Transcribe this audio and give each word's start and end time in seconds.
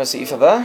לסעיף 0.00 0.32
הבא. 0.32 0.58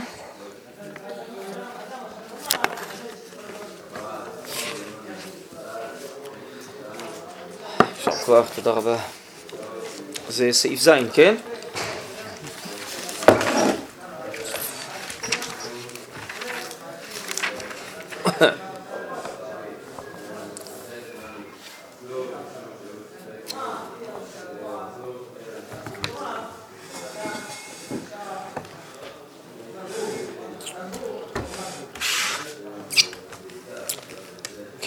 יישר 7.96 8.10
כוח, 8.10 8.46
תודה 8.54 8.70
רבה. 8.70 8.96
זה 10.28 10.48
סעיף 10.52 10.80
ז', 10.80 10.90
כן? 11.14 11.34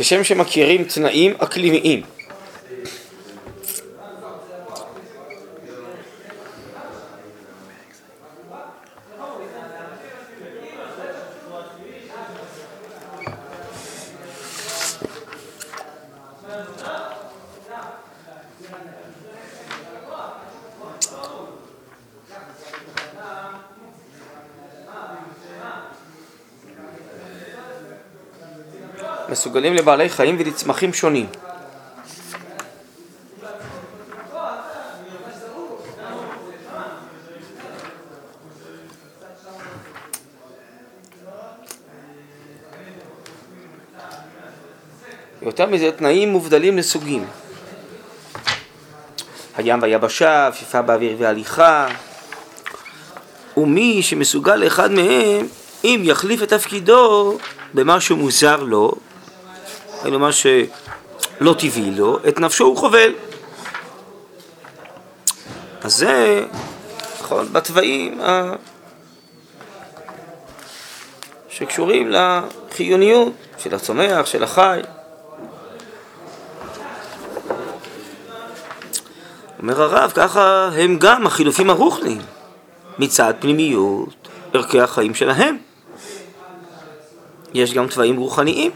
כשם 0.05 0.23
שמכירים 0.23 0.83
תנאים 0.83 1.33
אקלימיים. 1.39 2.01
מסוגלים 29.45 29.73
לבעלי 29.73 30.09
חיים 30.09 30.35
ולצמחים 30.39 30.93
שונים. 30.93 31.25
יותר 45.41 45.65
מזה, 45.65 45.91
תנאים 45.91 46.29
מובדלים 46.29 46.77
לסוגים. 46.77 47.25
הים 49.57 49.81
והיבשה, 49.81 50.47
עפיפה 50.47 50.81
באוויר 50.81 51.15
והליכה, 51.19 51.87
ומי 53.57 54.03
שמסוגל 54.03 54.55
לאחד 54.55 54.91
מהם, 54.91 55.47
אם 55.83 56.01
יחליף 56.03 56.43
את 56.43 56.49
תפקידו 56.49 57.37
במשהו 57.73 58.17
מוזר 58.17 58.63
לו, 58.63 58.95
היינו 60.05 60.19
מה 60.19 60.31
שלא 60.31 61.55
טבעי 61.59 61.91
לו, 61.91 62.19
את 62.27 62.39
נפשו 62.39 62.63
הוא 62.63 62.77
חובל. 62.77 63.13
אז 65.81 65.95
זה, 65.95 66.45
נכון, 67.21 67.53
בתוואים 67.53 68.21
ה... 68.21 68.53
שקשורים 71.49 72.11
לחיוניות 72.11 73.33
של 73.57 73.75
הצומח, 73.75 74.25
של 74.25 74.43
החי. 74.43 74.81
אומר 79.59 79.81
הרב, 79.81 80.11
ככה 80.15 80.69
הם 80.77 80.97
גם 80.99 81.27
החילופים 81.27 81.69
הרוחניים 81.69 82.21
מצד 82.99 83.33
פנימיות 83.39 84.27
ערכי 84.53 84.81
החיים 84.81 85.15
שלהם. 85.15 85.57
יש 87.53 87.73
גם 87.73 87.87
תוואים 87.87 88.17
רוחניים. 88.17 88.71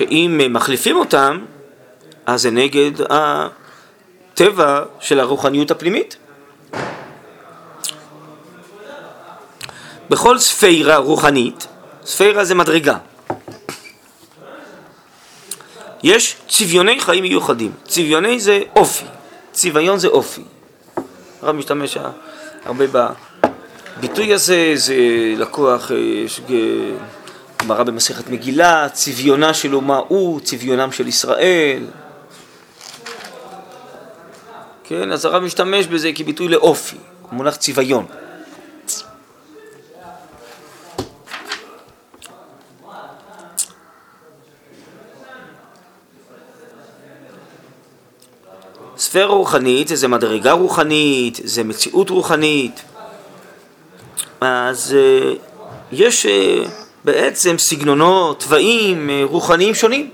שאם 0.00 0.40
מחליפים 0.50 0.96
אותם, 0.96 1.38
אז 2.26 2.42
זה 2.42 2.50
נגד 2.50 2.90
הטבע 3.10 4.82
של 5.00 5.20
הרוחניות 5.20 5.70
הפנימית. 5.70 6.16
בכל 10.10 10.38
ספירה 10.38 10.96
רוחנית, 10.96 11.66
ספירה 12.04 12.44
זה 12.44 12.54
מדרגה, 12.54 12.96
יש 16.02 16.36
צביוני 16.48 17.00
חיים 17.00 17.22
מיוחדים. 17.22 17.72
צביוני 17.84 18.40
זה 18.40 18.60
אופי, 18.76 19.04
צביון 19.52 19.98
זה 19.98 20.08
אופי. 20.08 20.42
הרב 21.42 21.56
משתמש 21.56 21.96
הרבה 22.64 22.84
בביטוי 23.98 24.34
הזה, 24.34 24.72
זה 24.74 24.94
לקוח, 25.36 25.90
יש 26.24 26.40
גמרא 27.60 27.82
במסכת 27.82 28.28
מגילה, 28.28 28.88
צביונה 28.92 29.54
של 29.54 29.74
אומה 29.74 30.00
הוא, 30.08 30.40
צביונם 30.40 30.92
של 30.92 31.08
ישראל. 31.08 31.86
כן, 34.84 35.12
אז 35.12 35.24
הרב 35.24 35.42
משתמש 35.42 35.86
בזה 35.86 36.10
כביטוי 36.14 36.48
לאופי, 36.48 36.96
מונח 37.32 37.56
צביון. 37.56 38.06
ספירה 48.96 49.26
רוחנית 49.26 49.88
זה 49.88 50.08
מדרגה 50.08 50.52
רוחנית, 50.52 51.40
זה 51.44 51.64
מציאות 51.64 52.10
רוחנית. 52.10 52.82
אז 54.40 54.96
uh, 54.96 55.38
יש 55.92 56.26
uh, 56.26 56.68
בעצם 57.04 57.58
סגנונות, 57.58 58.40
תוואים 58.42 59.08
uh, 59.08 59.30
רוחניים 59.30 59.74
שונים. 59.74 60.10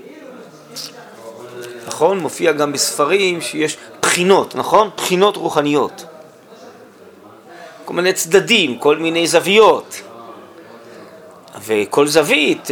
נכון? 1.87 2.19
מופיע 2.19 2.51
גם 2.51 2.71
בספרים 2.71 3.41
שיש 3.41 3.77
בחינות, 4.01 4.55
נכון? 4.55 4.89
בחינות 4.97 5.37
רוחניות. 5.37 6.05
כל 7.85 7.93
מיני 7.93 8.13
צדדים, 8.13 8.77
כל 8.77 8.97
מיני 8.97 9.27
זוויות. 9.27 10.01
וכל 11.65 12.07
זווית, 12.07 12.67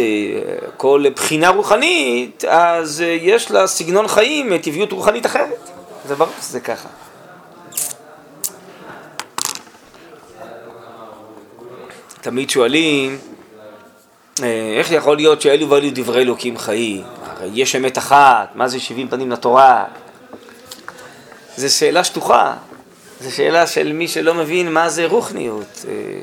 כל 0.77 1.03
בחינה 1.15 1.49
רוחנית, 1.49 2.45
אז 2.45 3.03
יש 3.21 3.51
לה 3.51 3.67
סגנון 3.67 4.07
חיים, 4.07 4.57
טבעיות 4.57 4.91
רוחנית 4.91 5.25
אחרת. 5.25 5.69
זה 6.07 6.15
ברור 6.15 6.33
שזה 6.41 6.59
ככה. 6.59 6.89
תמיד 12.21 12.49
שואלים, 12.49 13.11
אה, 13.11 13.34
איך 14.43 14.91
יכול 14.91 15.15
להיות 15.15 15.41
שאלו 15.41 15.69
ואלו 15.69 15.87
דברי 15.93 16.21
אלוקים 16.21 16.57
חיים? 16.57 17.03
הרי 17.23 17.49
יש 17.53 17.75
אמת 17.75 17.97
אחת, 17.97 18.55
מה 18.55 18.67
זה 18.67 18.79
שבעים 18.79 19.07
פנים 19.07 19.31
לתורה? 19.31 19.85
זו 21.57 21.75
שאלה 21.75 22.03
שטוחה, 22.03 22.53
זו 23.21 23.31
שאלה 23.31 23.67
של 23.67 23.93
מי 23.93 24.07
שלא 24.07 24.33
מבין 24.33 24.73
מה 24.73 24.89
זה 24.89 25.05
רוחניות. 25.05 25.85
אה, 25.87 26.21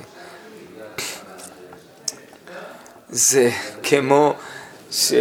זה 3.08 3.50
כמו 3.82 4.34
ש... 4.90 5.12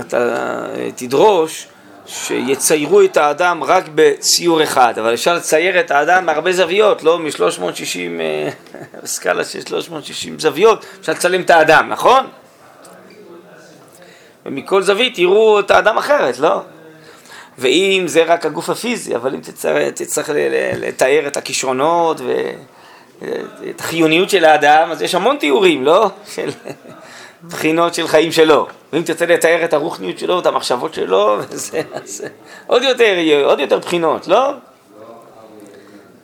אתה 0.00 0.16
אה, 0.76 0.90
תדרוש 0.96 1.66
שיציירו 2.06 3.02
את 3.02 3.16
האדם 3.16 3.64
רק 3.64 3.84
בציור 3.94 4.62
אחד, 4.62 4.98
אבל 4.98 5.14
אפשר 5.14 5.34
לצייר 5.34 5.80
את 5.80 5.90
האדם 5.90 6.26
בהרבה 6.26 6.52
זוויות, 6.52 7.02
לא 7.02 7.18
מ-360, 7.18 8.20
אה, 8.20 8.48
סקאלה 9.04 9.44
של 9.44 9.60
360 9.68 10.38
זוויות, 10.38 10.86
אפשר 11.00 11.12
לצלם 11.12 11.40
את 11.40 11.50
האדם, 11.50 11.88
נכון? 11.88 12.26
ומכל 14.46 14.82
זווית 14.82 15.18
יראו 15.18 15.60
את 15.60 15.70
האדם 15.70 15.98
אחרת, 15.98 16.38
לא? 16.38 16.60
ואם 17.58 18.04
זה 18.06 18.24
רק 18.24 18.46
הגוף 18.46 18.70
הפיזי, 18.70 19.16
אבל 19.16 19.34
אם 19.34 19.40
תצטרך, 19.40 19.92
תצטרך 19.94 20.30
לתאר 20.76 21.24
את 21.26 21.36
הכישרונות 21.36 22.20
ואת 23.20 23.80
החיוניות 23.80 24.30
של 24.30 24.44
האדם, 24.44 24.90
אז 24.90 25.02
יש 25.02 25.14
המון 25.14 25.36
תיאורים, 25.36 25.84
לא? 25.84 26.10
של 26.34 26.50
בחינות 27.48 27.94
של 27.94 28.08
חיים 28.08 28.32
שלו. 28.32 28.66
ואם 28.92 29.02
תרצה 29.02 29.26
לתאר 29.26 29.64
את 29.64 29.72
הרוחניות 29.72 30.18
שלו, 30.18 30.38
את 30.38 30.46
המחשבות 30.46 30.94
שלו, 30.94 31.36
וזה, 31.50 31.82
אז 31.92 32.22
עוד 32.66 32.82
יותר, 32.82 33.14
עוד 33.44 33.60
יותר 33.60 33.78
בחינות, 33.78 34.28
לא? 34.28 34.50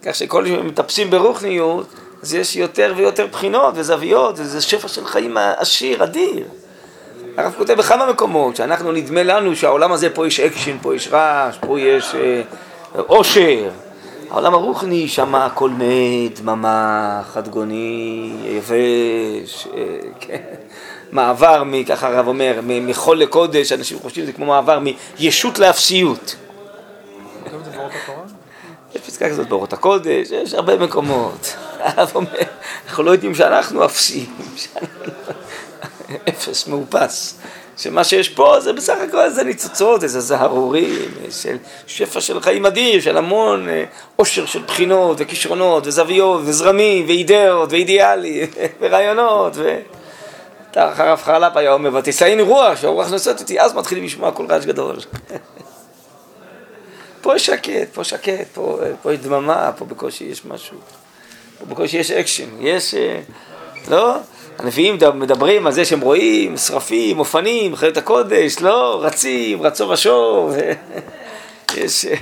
כך 0.06 0.14
שכל 0.14 0.46
שמטפסים 0.46 1.10
ברוחניות, 1.10 1.86
אז 2.22 2.34
יש 2.34 2.56
יותר 2.56 2.92
ויותר 2.96 3.26
בחינות 3.26 3.74
וזוויות, 3.76 4.34
וזה 4.38 4.60
שפע 4.60 4.88
של 4.88 5.04
חיים 5.04 5.36
עשיר, 5.36 6.04
אדיר. 6.04 6.44
הרב 7.36 7.54
כותב 7.58 7.72
בכמה 7.72 8.06
מקומות, 8.10 8.56
שאנחנו 8.56 8.92
נדמה 8.92 9.22
לנו 9.22 9.56
שהעולם 9.56 9.92
הזה, 9.92 10.10
פה 10.10 10.26
יש 10.26 10.40
אקשן, 10.40 10.76
פה 10.82 10.94
יש 10.94 11.08
רעש, 11.12 11.58
פה 11.58 11.80
יש 11.80 12.14
אה, 12.14 12.42
עושר. 13.06 13.68
העולם 14.30 14.54
הרוחני, 14.54 15.08
שם 15.08 15.34
הכל 15.34 15.70
מת, 15.70 16.40
דממה, 16.40 17.20
חדגוני, 17.32 18.32
יבש, 18.44 19.68
אה, 19.76 19.98
כן. 20.20 20.38
מעבר, 21.12 21.62
ככה 21.88 22.08
הרב 22.08 22.28
אומר, 22.28 22.60
מחול 22.62 23.18
לקודש, 23.18 23.72
אנשים 23.72 23.98
חושבים 23.98 24.24
שזה 24.24 24.32
כמו 24.32 24.46
מעבר 24.46 24.78
מישות 25.18 25.58
לאפסיות. 25.58 26.36
פסקה 29.06 29.28
כזאת 29.28 29.48
באורות 29.48 29.72
הקודש, 29.72 30.30
יש 30.30 30.54
הרבה 30.54 30.76
מקומות. 30.76 31.56
הרב 31.78 32.10
אומר, 32.14 32.28
אנחנו 32.88 33.02
לא 33.02 33.10
יודעים 33.10 33.34
שאנחנו 33.34 33.84
אפסים, 33.84 34.26
אפס 36.28 36.66
מאופס. 36.66 37.38
שמה 37.76 38.04
שיש 38.04 38.28
פה 38.28 38.60
זה 38.60 38.72
בסך 38.72 38.96
הכל 39.08 39.20
איזה 39.20 39.44
ניצוצות, 39.44 40.02
איזה 40.02 40.20
זהרורים, 40.20 41.10
של 41.30 41.56
שפע 41.86 42.20
של 42.20 42.40
חיים 42.40 42.66
אדיר, 42.66 43.00
של 43.00 43.16
המון 43.16 43.68
אה, 43.68 43.84
עושר 44.16 44.46
של 44.46 44.62
בחינות 44.62 45.16
וכישרונות 45.20 45.86
וזוויות 45.86 46.40
וזרמים 46.44 47.06
ואידאות 47.06 47.72
ואידיאלים 47.72 48.46
ורעיונות 48.80 49.52
ו... 49.56 49.78
הרב 50.74 51.20
חרל"פ 51.22 51.56
היה 51.56 51.72
אומר, 51.72 51.94
ותישאני 51.94 52.42
רוח, 52.42 52.80
שהרוח 52.80 53.10
נושאת 53.10 53.40
אותי, 53.40 53.60
אז 53.60 53.74
מתחילים 53.74 54.04
לשמוע 54.04 54.32
כל 54.32 54.46
רעש 54.46 54.64
גדול. 54.64 54.96
פה 57.22 57.38
שקט, 57.38 57.94
פה 57.94 58.04
שקט, 58.04 58.46
פה, 58.54 58.78
פה 59.02 59.12
יש 59.12 59.18
דממה, 59.18 59.70
פה 59.76 59.84
בקושי 59.84 60.24
יש 60.24 60.44
משהו, 60.44 60.76
פה 61.58 61.66
בקושי 61.66 61.98
יש 61.98 62.10
אקשן, 62.10 62.48
יש, 62.60 62.94
אה, 62.94 63.20
לא? 63.88 64.16
הנביאים 64.58 64.98
מדברים 65.14 65.66
על 65.66 65.72
זה 65.72 65.84
שהם 65.84 66.00
רואים 66.00 66.56
שרפים, 66.56 67.18
אופנים, 67.18 67.76
חיות 67.76 67.96
הקודש, 67.96 68.60
לא? 68.60 69.00
רצים, 69.02 69.62
רצוא 69.62 69.88
ושוב, 69.88 70.54
יש... 71.76 72.06
אה, 72.06 72.14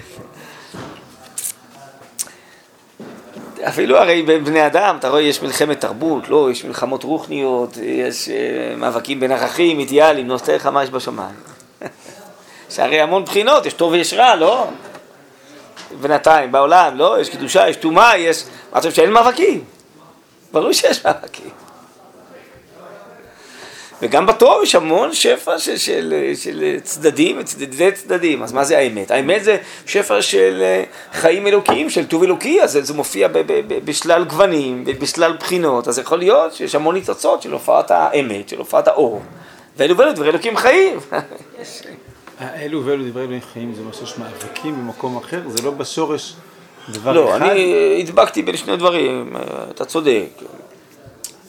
אפילו 3.63 3.99
הרי 3.99 4.23
בין 4.23 4.45
בני 4.45 4.67
אדם, 4.67 4.97
אתה 4.99 5.09
רואה, 5.09 5.21
יש 5.21 5.43
מלחמת 5.43 5.81
תרבות, 5.81 6.29
לא, 6.29 6.51
יש 6.51 6.65
מלחמות 6.65 7.05
רוחניות, 7.05 7.77
יש 7.83 8.29
uh, 8.29 8.77
מאבקים 8.77 9.21
בין 9.21 9.33
ערכים, 9.33 9.79
אידיאלים, 9.79 10.27
נוסע 10.27 10.57
לך 10.57 10.67
מה 10.67 10.85
יש 10.85 10.91
בשמיים. 10.91 11.35
שהרי 12.71 13.01
המון 13.01 13.25
בחינות, 13.25 13.67
יש 13.67 13.73
טוב 13.73 13.93
ויש 13.93 14.15
רע, 14.15 14.35
לא? 14.35 14.67
בינתיים, 16.01 16.53
בעולם, 16.53 16.97
לא? 16.97 17.21
יש 17.21 17.31
קדושה, 17.31 17.69
יש 17.69 17.77
טומאה, 17.77 18.19
יש... 18.19 18.45
מה 18.45 18.79
אתה 18.79 18.89
חושב 18.89 19.03
שאין 19.03 19.13
מאבקים? 19.13 19.65
ברור 20.53 20.73
שיש 20.73 21.07
מאבקים. 21.07 21.51
וגם 24.03 24.27
בתור 24.27 24.61
יש 24.63 24.75
המון 24.75 25.15
שפע 25.15 25.59
של, 25.59 25.77
של, 25.77 26.15
של 26.35 26.81
צדדים 26.83 27.37
וצדדי 27.41 27.93
צדדים. 27.93 28.43
אז 28.43 28.53
מה 28.53 28.65
זה 28.65 28.79
האמת? 28.79 29.11
האמת 29.11 29.45
זה 29.45 29.57
שפע 29.87 30.23
של 30.23 30.59
אה, 30.63 30.85
חיים 31.13 31.47
אלוקיים, 31.47 31.91
של 31.91 32.07
טוב 32.07 32.23
אלוקי, 32.23 32.63
אז 32.63 32.79
זה 32.83 32.95
מופיע 32.95 33.29
ב, 33.29 33.39
ב, 33.39 33.53
ב, 33.67 33.85
בשלל 33.85 34.25
גוונים, 34.25 34.85
בשלל 34.85 35.37
בחינות, 35.41 35.89
אז 35.89 35.99
יכול 35.99 36.19
להיות 36.19 36.55
שיש 36.55 36.75
המון 36.75 36.95
ניצוצות 36.95 37.43
של 37.43 37.53
הופעת 37.53 37.91
האמת, 37.91 38.49
של 38.49 38.59
הופעת 38.59 38.89
האור. 38.89 39.23
ואלו 39.77 39.97
ואלו 39.97 40.13
דברי 40.13 40.29
אלוקים 40.29 40.57
חיים. 40.57 40.99
אלו 42.41 42.87
ואלו 42.87 43.05
דברי 43.11 43.25
אלוהים 43.25 43.41
חיים 43.53 43.75
זה 43.75 43.83
משהו 43.91 44.07
שמאבקים 44.07 44.75
במקום 44.75 45.17
אחר? 45.17 45.41
זה 45.47 45.63
לא 45.63 45.71
בשורש 45.71 46.35
דבר 46.89 47.13
לא, 47.13 47.31
אחד? 47.31 47.41
לא, 47.41 47.53
אני 47.53 47.97
הדבקתי 48.01 48.43
בין 48.43 48.57
שני 48.57 48.77
דברים, 48.77 49.37
אה, 49.37 49.43
אתה 49.71 49.85
צודק. 49.85 50.29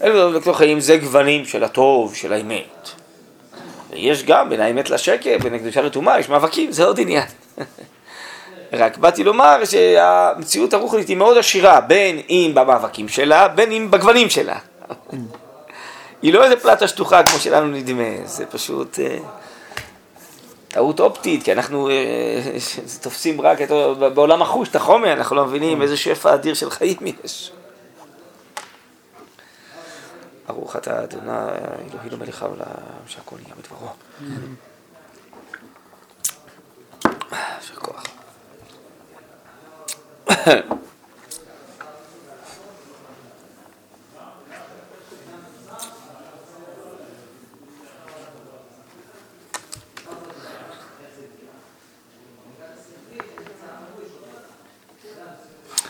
אלו 0.03 0.15
ואלו 0.15 0.39
דברי 0.39 0.53
חיים 0.53 0.79
זה 0.79 0.97
גוונים 0.97 1.45
של 1.45 1.63
הטוב, 1.63 2.15
של 2.15 2.33
האמת. 2.33 2.89
יש 3.93 4.23
גם 4.23 4.49
בין 4.49 4.61
האמת 4.61 4.89
לשקר, 4.89 5.37
בין 5.43 5.53
הקדושה 5.53 5.81
לטומאה, 5.81 6.19
יש 6.19 6.29
מאבקים, 6.29 6.71
זה 6.71 6.85
עוד 6.85 6.99
עניין. 6.99 7.27
רק 8.73 8.97
באתי 8.97 9.23
לומר 9.23 9.65
שהמציאות 9.65 10.73
הרוחנית 10.73 11.07
היא 11.07 11.17
מאוד 11.17 11.37
עשירה, 11.37 11.81
בין 11.81 12.21
אם 12.29 12.51
במאבקים 12.53 13.07
שלה, 13.07 13.47
בין 13.47 13.71
אם 13.71 13.91
בגוונים 13.91 14.29
שלה. 14.29 14.57
היא 16.21 16.33
לא 16.33 16.43
איזה 16.43 16.55
פלטה 16.55 16.87
שטוחה 16.87 17.23
כמו 17.23 17.39
שלנו 17.39 17.67
נדמה, 17.67 18.25
זה 18.25 18.45
פשוט... 18.45 18.99
אה, 18.99 19.17
טעות 20.69 20.99
אופטית, 20.99 21.43
כי 21.43 21.51
אנחנו 21.51 21.89
אה, 21.89 21.93
תופסים 23.01 23.41
רק 23.41 23.61
את, 23.61 23.71
בעולם 24.13 24.41
החוש, 24.41 24.69
את 24.69 24.75
החומר, 24.75 25.13
אנחנו 25.13 25.35
לא 25.35 25.45
מבינים 25.45 25.81
איזה 25.81 25.97
שפע 25.97 26.33
אדיר 26.33 26.53
של 26.53 26.69
חיים 26.69 26.97
יש. 27.23 27.51
ברוך 30.53 30.75
אתה 30.75 31.03
אדוני 31.03 31.31
אלוהינו 31.93 32.17
מלך 32.17 32.43
העולם 32.43 32.65
שהכל 33.07 33.35
נהיה 33.43 33.55
בדברו. 33.55 33.89
יישר 37.59 37.75
כוח. 37.75 38.03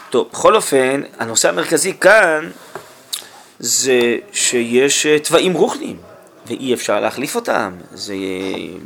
טוב, 0.09 0.29
בכל 0.31 0.55
אופן, 0.55 1.01
הנושא 1.19 1.49
המרכזי 1.49 1.97
כאן 1.97 2.49
זה 3.59 4.17
שיש 4.31 5.07
תוואים 5.23 5.55
אה, 5.55 5.59
רוחניים, 5.59 5.97
ואי 6.47 6.73
אפשר 6.73 6.99
להחליף 6.99 7.35
אותם, 7.35 7.73
זה 7.93 8.15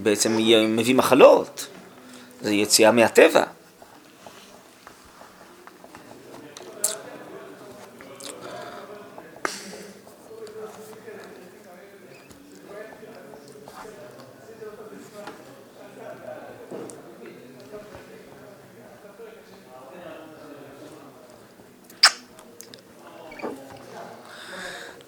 בעצם 0.04 0.38
מביא 0.68 0.96
מחלות, 0.96 1.68
זה 2.42 2.54
יציאה 2.54 2.92
מהטבע. 2.92 3.44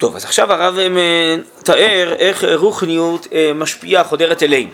טוב, 0.05 0.15
אז 0.15 0.25
עכשיו 0.25 0.53
הרב 0.53 0.77
אה, 0.77 0.87
מתאר 0.89 2.13
איך 2.17 2.43
רוחניות 2.55 3.27
אה, 3.33 3.51
משפיעה, 3.55 4.03
חודרת 4.03 4.43
אלינו. 4.43 4.69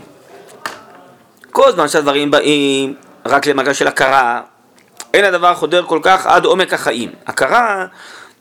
כל 1.52 1.72
זמן 1.72 1.88
שהדברים 1.88 2.32
באים 2.32 2.96
רק 3.26 3.48
למגע 3.48 3.74
של 3.74 3.88
הכרה, 3.88 4.42
אין 5.14 5.26
הדבר 5.26 5.56
חודר 5.56 5.84
כל 5.84 6.00
כך 6.02 6.26
עד 6.26 6.46
עומק 6.46 6.74
החיים. 6.74 7.12
הכרה, 7.28 7.86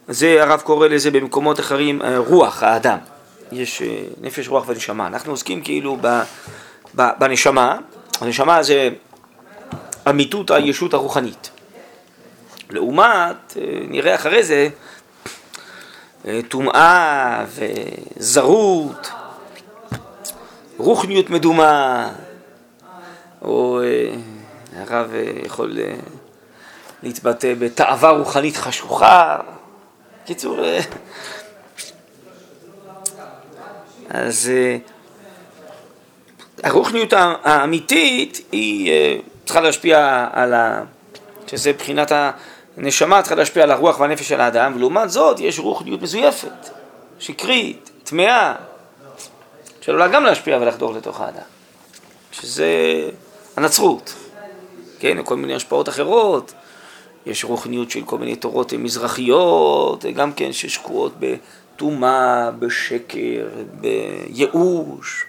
זה 0.09 0.43
הרב 0.43 0.61
קורא 0.61 0.89
לזה 0.89 1.11
במקומות 1.11 1.61
אחרים 1.61 2.03
אה, 2.03 2.19
רוח 2.19 2.63
האדם. 2.63 2.99
יש 3.53 3.83
נפש, 4.21 4.49
רוח 4.49 4.65
ונשמה. 4.69 5.07
אנחנו 5.07 5.33
עוסקים 5.33 5.63
כאילו 5.63 5.99
ב, 6.01 6.21
ב, 6.97 7.09
בנשמה, 7.19 7.77
הנשמה 8.21 8.63
זה 8.63 8.89
אמיתות 10.09 10.51
הישות 10.51 10.95
הרוחנית. 10.95 11.51
לעומת, 12.71 13.57
נראה 13.89 14.15
אחרי 14.15 14.43
זה, 14.43 14.69
טומאה 16.49 17.45
וזרות, 18.17 19.11
רוחניות 20.77 21.31
מדומה, 21.31 22.09
או 23.43 23.81
אה, 23.83 24.15
הרב 24.77 25.11
אה, 25.15 25.33
יכול 25.45 25.79
אה, 25.81 25.95
להתבטא 27.03 27.55
בתאווה 27.59 28.11
רוחנית 28.11 28.57
חשוכה. 28.57 29.39
קיצור, 30.25 30.59
אז 34.09 34.51
הרוחניות 36.63 37.13
האמיתית 37.45 38.41
היא 38.53 38.93
צריכה 39.45 39.61
להשפיע 39.61 40.27
על 40.33 40.55
ה... 40.55 40.83
שזה 41.47 41.71
מבחינת 41.71 42.13
ה... 42.79 42.81
נשמה 42.81 43.23
צריכה 43.23 43.35
להשפיע 43.35 43.63
על 43.63 43.71
הרוח 43.71 44.01
והנפש 44.01 44.29
של 44.29 44.41
האדם, 44.41 44.73
ולעומת 44.77 45.11
זאת 45.11 45.41
יש 45.41 45.59
רוחניות 45.59 46.03
מזויפת, 46.03 46.71
שקרית, 47.19 47.91
טמאה, 48.05 48.55
שעלולה 49.81 50.09
גם 50.09 50.25
להשפיע 50.25 50.59
ולחדור 50.61 50.93
לתוך 50.93 51.21
האדם, 51.21 51.43
שזה 52.33 52.69
הנצרות, 53.57 54.15
כן, 54.99 55.19
כל 55.25 55.37
מיני 55.37 55.55
השפעות 55.55 55.89
אחרות, 55.89 56.53
יש 57.27 57.45
רוחניות 57.45 57.91
של 57.91 58.05
כל 58.05 58.19
מיני 58.19 58.37
תורות 58.37 58.73
מזרחיות, 58.73 60.05
גם 60.05 60.33
כן 60.33 60.53
ששקועות 60.53 61.13
בטומאה, 61.19 62.51
בשקר, 62.51 63.49
בייאוש. 63.73 65.25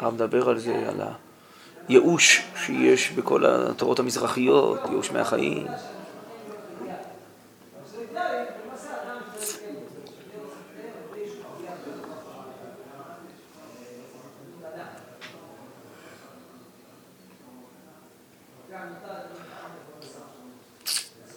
הרב 0.00 0.14
מדבר 0.14 0.48
על 0.48 0.58
זה, 0.58 0.74
על. 0.88 1.00
הייאוש 1.88 2.42
שיש 2.66 3.10
בכל 3.10 3.44
התורות 3.46 3.98
המזרחיות, 3.98 4.78
ייאוש 4.90 5.10
מהחיים. 5.10 5.66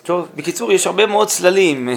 טוב, 0.03 0.27
בקיצור, 0.35 0.71
יש 0.71 0.87
הרבה 0.87 1.05
מאוד 1.05 1.27
צללים, 1.27 1.89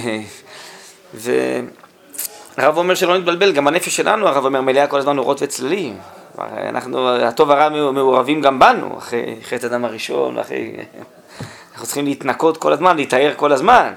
והרב 1.15 2.77
אומר 2.77 2.95
שלא 2.95 3.19
נתבלבל, 3.19 3.53
גם 3.53 3.67
הנפש 3.67 3.97
שלנו, 3.97 4.29
הרב 4.29 4.45
אומר, 4.45 4.61
מלאה 4.61 4.87
כל 4.87 4.99
הזמן 4.99 5.19
אורות 5.19 5.43
וצללים. 5.43 5.99
אנחנו, 6.39 7.09
הטוב 7.09 7.51
הרע 7.51 7.69
מעורבים 7.93 8.41
גם 8.41 8.59
בנו, 8.59 8.99
אחרי 8.99 9.37
חטא 9.43 9.67
הדם 9.67 9.85
הראשון, 9.85 10.39
אחרי... 10.39 10.77
אנחנו 11.73 11.87
צריכים 11.87 12.05
להתנקות 12.05 12.57
כל 12.57 12.73
הזמן, 12.73 12.97
להתאר 12.97 13.33
כל 13.37 13.53
הזמן. 13.53 13.93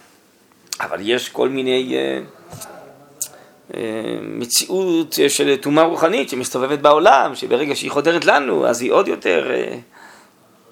אבל 0.80 0.98
יש 1.02 1.28
כל 1.28 1.48
מיני 1.48 1.94
uh, 1.94 3.72
uh, 3.72 3.76
מציאות 4.22 5.18
של 5.28 5.56
טומאה 5.56 5.84
רוחנית 5.84 6.28
שמסתובבת 6.28 6.78
בעולם, 6.78 7.34
שברגע 7.34 7.76
שהיא 7.76 7.90
חודרת 7.90 8.24
לנו, 8.24 8.66
אז 8.66 8.82
היא 8.82 8.92
עוד 8.92 9.08
יותר 9.08 9.50
uh, 9.50 9.74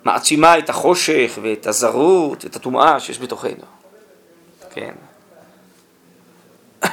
מעצימה 0.05 0.59
את 0.59 0.71
החושך 0.71 1.39
ואת 1.43 1.67
הזרות, 1.67 2.45
את 2.45 2.57
הטומאה 2.57 3.01
שיש 3.01 3.19
בתוכנו. 3.19 3.65
כן. 4.71 4.93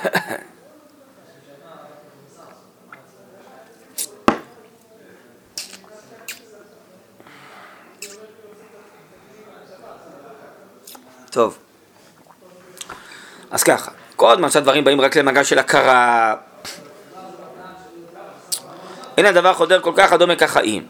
טוב. 11.35 11.57
אז 13.51 13.63
ככה, 13.63 13.91
כל 14.15 14.35
זמן 14.37 14.49
שהדברים 14.51 14.83
באים 14.83 15.01
רק 15.01 15.17
למגע 15.17 15.43
של 15.43 15.59
הכרה, 15.59 16.35
אין 19.17 19.25
הדבר 19.25 19.53
חודר 19.53 19.81
כל 19.81 19.91
כך 19.95 20.11
עד 20.11 20.21
עומק 20.21 20.43
החיים. 20.43 20.87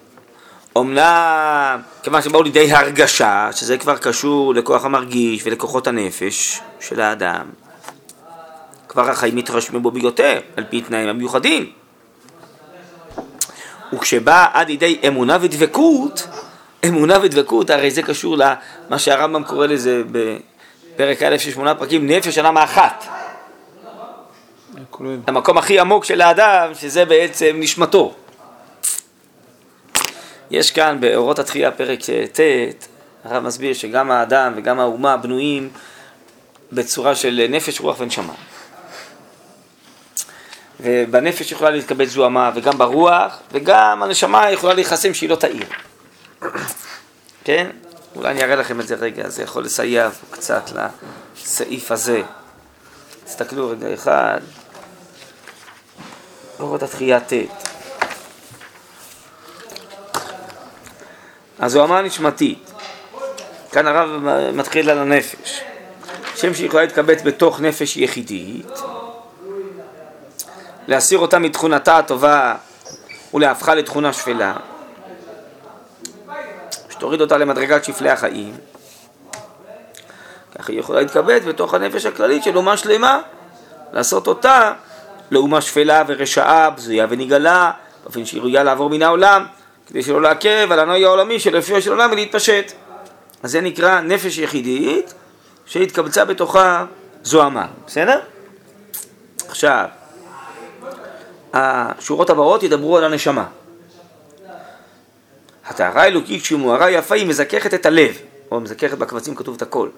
אמנם, 0.78 1.80
כיוון 2.04 2.22
שבאו 2.22 2.44
לידי 2.44 2.74
הרגשה, 2.74 3.50
שזה 3.52 3.78
כבר 3.78 3.98
קשור 3.98 4.54
לכוח 4.54 4.86
המרגיש 4.86 5.42
ולכוחות 5.46 5.88
הנפש 5.88 6.62
של 6.80 7.02
האדם, 7.02 7.46
כבר 8.88 9.10
החיים 9.10 9.36
מתרשמים 9.36 9.84
בו 9.84 9.92
ביותר, 9.92 10.40
על 10.58 10.64
פי 10.70 10.82
תנאים 10.82 11.08
המיוחדים. 11.08 11.72
וכשבא 13.94 14.46
עד 14.54 14.68
לידי 14.68 15.00
אמונה 15.08 15.38
ודבקות, 15.42 16.28
אמונה 16.88 17.18
ודבקות, 17.22 17.70
הרי 17.70 17.92
זה 17.92 18.02
קשור 18.02 18.38
למה 18.38 19.00
שהרמב"ם 19.00 19.44
קורא 19.44 19.68
לזה 19.68 20.04
בפרק 20.12 21.24
א' 21.24 21.38
של 21.38 21.52
שמונה 21.52 21.76
פרקים, 21.76 22.08
נפש 22.08 22.38
עולם 22.38 22.58
האחת. 22.58 23.06
המקום 25.28 25.58
הכי 25.58 25.80
עמוק 25.80 26.06
של 26.06 26.22
האדם, 26.22 26.72
שזה 26.74 27.06
בעצם 27.06 27.56
נשמתו. 27.60 28.14
יש 30.52 30.72
כאן 30.72 30.98
באורות 31.00 31.40
התחייה, 31.40 31.72
פרק 31.72 32.00
ט', 32.34 32.40
הרב 33.24 33.44
מסביר 33.44 33.74
שגם 33.74 34.12
האדם 34.12 34.54
וגם 34.56 34.80
האומה 34.80 35.18
בנויים 35.18 35.70
בצורה 36.72 37.16
של 37.16 37.46
נפש, 37.50 37.80
רוח 37.80 38.00
ונשמה. 38.00 38.34
ובנפש 40.80 41.52
יכולה 41.52 41.70
להתקבל 41.70 42.06
זוהמה, 42.06 42.52
וגם 42.56 42.78
ברוח, 42.78 43.40
וגם 43.52 44.04
הנשמה 44.04 44.52
יכולה 44.52 44.74
להיחסם 44.74 45.14
שהיא 45.14 45.30
לא 45.30 45.36
תאיר. 45.36 45.66
כן? 47.44 47.70
אולי 48.16 48.32
אני 48.32 48.44
אראה 48.44 48.56
לכם 48.56 48.80
את 48.80 48.88
זה 48.88 48.96
רגע, 48.96 49.30
זה 49.30 49.44
יכול 49.44 49.64
לסייע 49.64 50.10
קצת 50.32 50.70
לסעיף 51.36 51.92
הזה. 51.92 52.22
תסתכלו 53.26 53.70
רגע 53.70 53.94
אחד, 53.94 54.40
אורות 56.60 56.84
התחייה 56.84 57.20
ט'. 57.20 57.34
הזוהמה 61.60 62.00
הנשמתית, 62.00 62.72
כאן 63.72 63.88
הרב 63.88 64.10
מתחיל 64.54 64.90
על 64.90 65.00
הנפש, 65.00 65.62
שם 66.36 66.54
שהיא 66.54 66.68
יכולה 66.68 66.84
להתקבץ 66.84 67.22
בתוך 67.22 67.60
נפש 67.60 67.98
יחידית, 67.98 68.80
להסיר 70.88 71.20
אותה 71.20 71.40
מתכונתה 71.40 71.98
הטובה 71.98 72.56
ולהפכה 73.34 73.76
לתכונה 73.76 74.14
שפלה, 74.14 74.56
שתוריד 76.96 77.22
אותה 77.22 77.38
למדרגת 77.38 77.84
שפלי 77.84 78.10
החיים, 78.10 78.54
כך 80.60 80.70
היא 80.70 80.80
יכולה 80.80 81.02
להתכבד 81.02 81.42
בתוך 81.48 81.74
הנפש 81.74 82.06
הכללית 82.06 82.44
של 82.44 82.58
אומה 82.58 82.78
שלמה, 82.78 83.20
לעשות 83.94 84.28
אותה 84.28 84.74
לאומה 85.32 85.62
שפלה 85.62 86.04
ורשעה, 86.08 86.70
בזויה 86.70 87.08
ונגלה, 87.10 87.72
באופן 88.04 88.26
שהיא 88.26 88.42
ראויה 88.42 88.64
לעבור 88.64 88.90
מן 88.90 89.02
העולם, 89.02 89.46
כדי 89.88 90.04
שלא 90.04 90.22
לעכב 90.22 90.68
על 90.72 90.80
הנוי 90.80 91.06
העולמי 91.06 91.40
של 91.40 91.58
אופיו 91.58 91.82
של 91.82 91.92
עולם 91.92 92.10
ולהתפשט. 92.12 92.72
אז 93.44 93.52
זה 93.52 93.62
נקרא 93.62 94.02
נפש 94.02 94.38
יחידית 94.38 95.14
שהתקבצה 95.66 96.26
בתוכה 96.26 96.86
זוהמה, 97.24 97.66
בסדר? 97.88 98.20
עכשיו, 99.48 99.86
השורות 101.54 102.30
הבאות 102.30 102.64
ידברו 102.64 102.98
על 102.98 103.04
הנשמה. 103.04 103.46
הטהרה 105.68 106.02
האלוקית 106.02 106.42
כשהיא 106.42 106.58
מוארה 106.58 106.92
יפה 106.92 107.16
היא 107.16 107.28
מזככת 107.28 107.74
את 107.74 107.86
הלב, 107.86 108.18
או 108.52 108.60
מזככת 108.60 108.98
בקבצים 108.98 109.36
כתוב 109.36 109.56
את 109.56 109.62
הכל. 109.62 109.90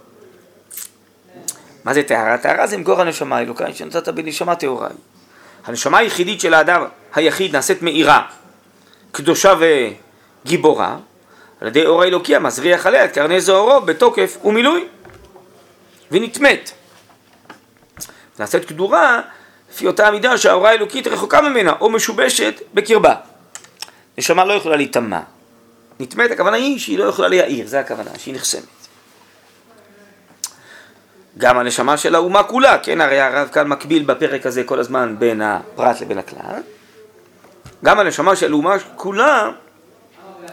מה 1.83 1.93
זה 1.93 2.03
טהרה? 2.03 2.37
טהרה 2.37 2.67
זה 2.67 2.77
מקור 2.77 3.01
הנשמה 3.01 3.37
האלוקאית 3.37 3.75
שנתת 3.75 4.07
בנשמה 4.07 4.55
טהורה. 4.55 4.89
הנשמה 5.65 5.97
היחידית 5.97 6.41
של 6.41 6.53
האדם 6.53 6.85
היחיד 7.15 7.55
נעשית 7.55 7.81
מאירה, 7.81 8.21
קדושה 9.11 9.53
וגיבורה, 10.45 10.97
על 11.61 11.67
ידי 11.67 11.85
אור 11.85 12.03
האלוקי 12.03 12.35
המזריח 12.35 12.85
עליה 12.85 13.05
את 13.05 13.13
קרני 13.13 13.41
זוהרו 13.41 13.81
בתוקף 13.81 14.37
ומילוי, 14.45 14.87
ונטמאת. 16.11 16.71
נעשית 18.39 18.65
קדורה 18.65 19.21
לפי 19.71 19.87
אותה 19.87 20.07
המידה 20.07 20.37
שהאורה 20.37 20.69
האלוקית 20.69 21.07
רחוקה 21.07 21.41
ממנה 21.41 21.73
או 21.81 21.89
משובשת 21.89 22.61
בקרבה. 22.73 23.15
נשמה 24.17 24.45
לא 24.45 24.53
יכולה 24.53 24.75
להיטמע. 24.75 25.19
נטמאת, 25.99 26.31
הכוונה 26.31 26.57
היא 26.57 26.79
שהיא 26.79 26.99
לא 26.99 27.03
יכולה 27.03 27.27
להעיר, 27.27 27.67
זה 27.67 27.79
הכוונה, 27.79 28.09
שהיא 28.17 28.35
נחסמת. 28.35 28.63
גם 31.37 31.57
הנשמה 31.57 31.97
של 31.97 32.15
האומה 32.15 32.43
כולה, 32.43 32.77
כן, 32.77 33.01
הרי 33.01 33.19
הרב 33.19 33.49
כאן 33.51 33.67
מקביל 33.67 34.03
בפרק 34.03 34.45
הזה 34.45 34.63
כל 34.63 34.79
הזמן 34.79 35.15
בין 35.19 35.41
הפרט 35.41 36.01
לבין 36.01 36.17
הכלל. 36.17 36.61
גם 37.83 37.99
הנשמה 37.99 38.35
של 38.35 38.51
האומה 38.51 38.75
כולה, 38.95 39.49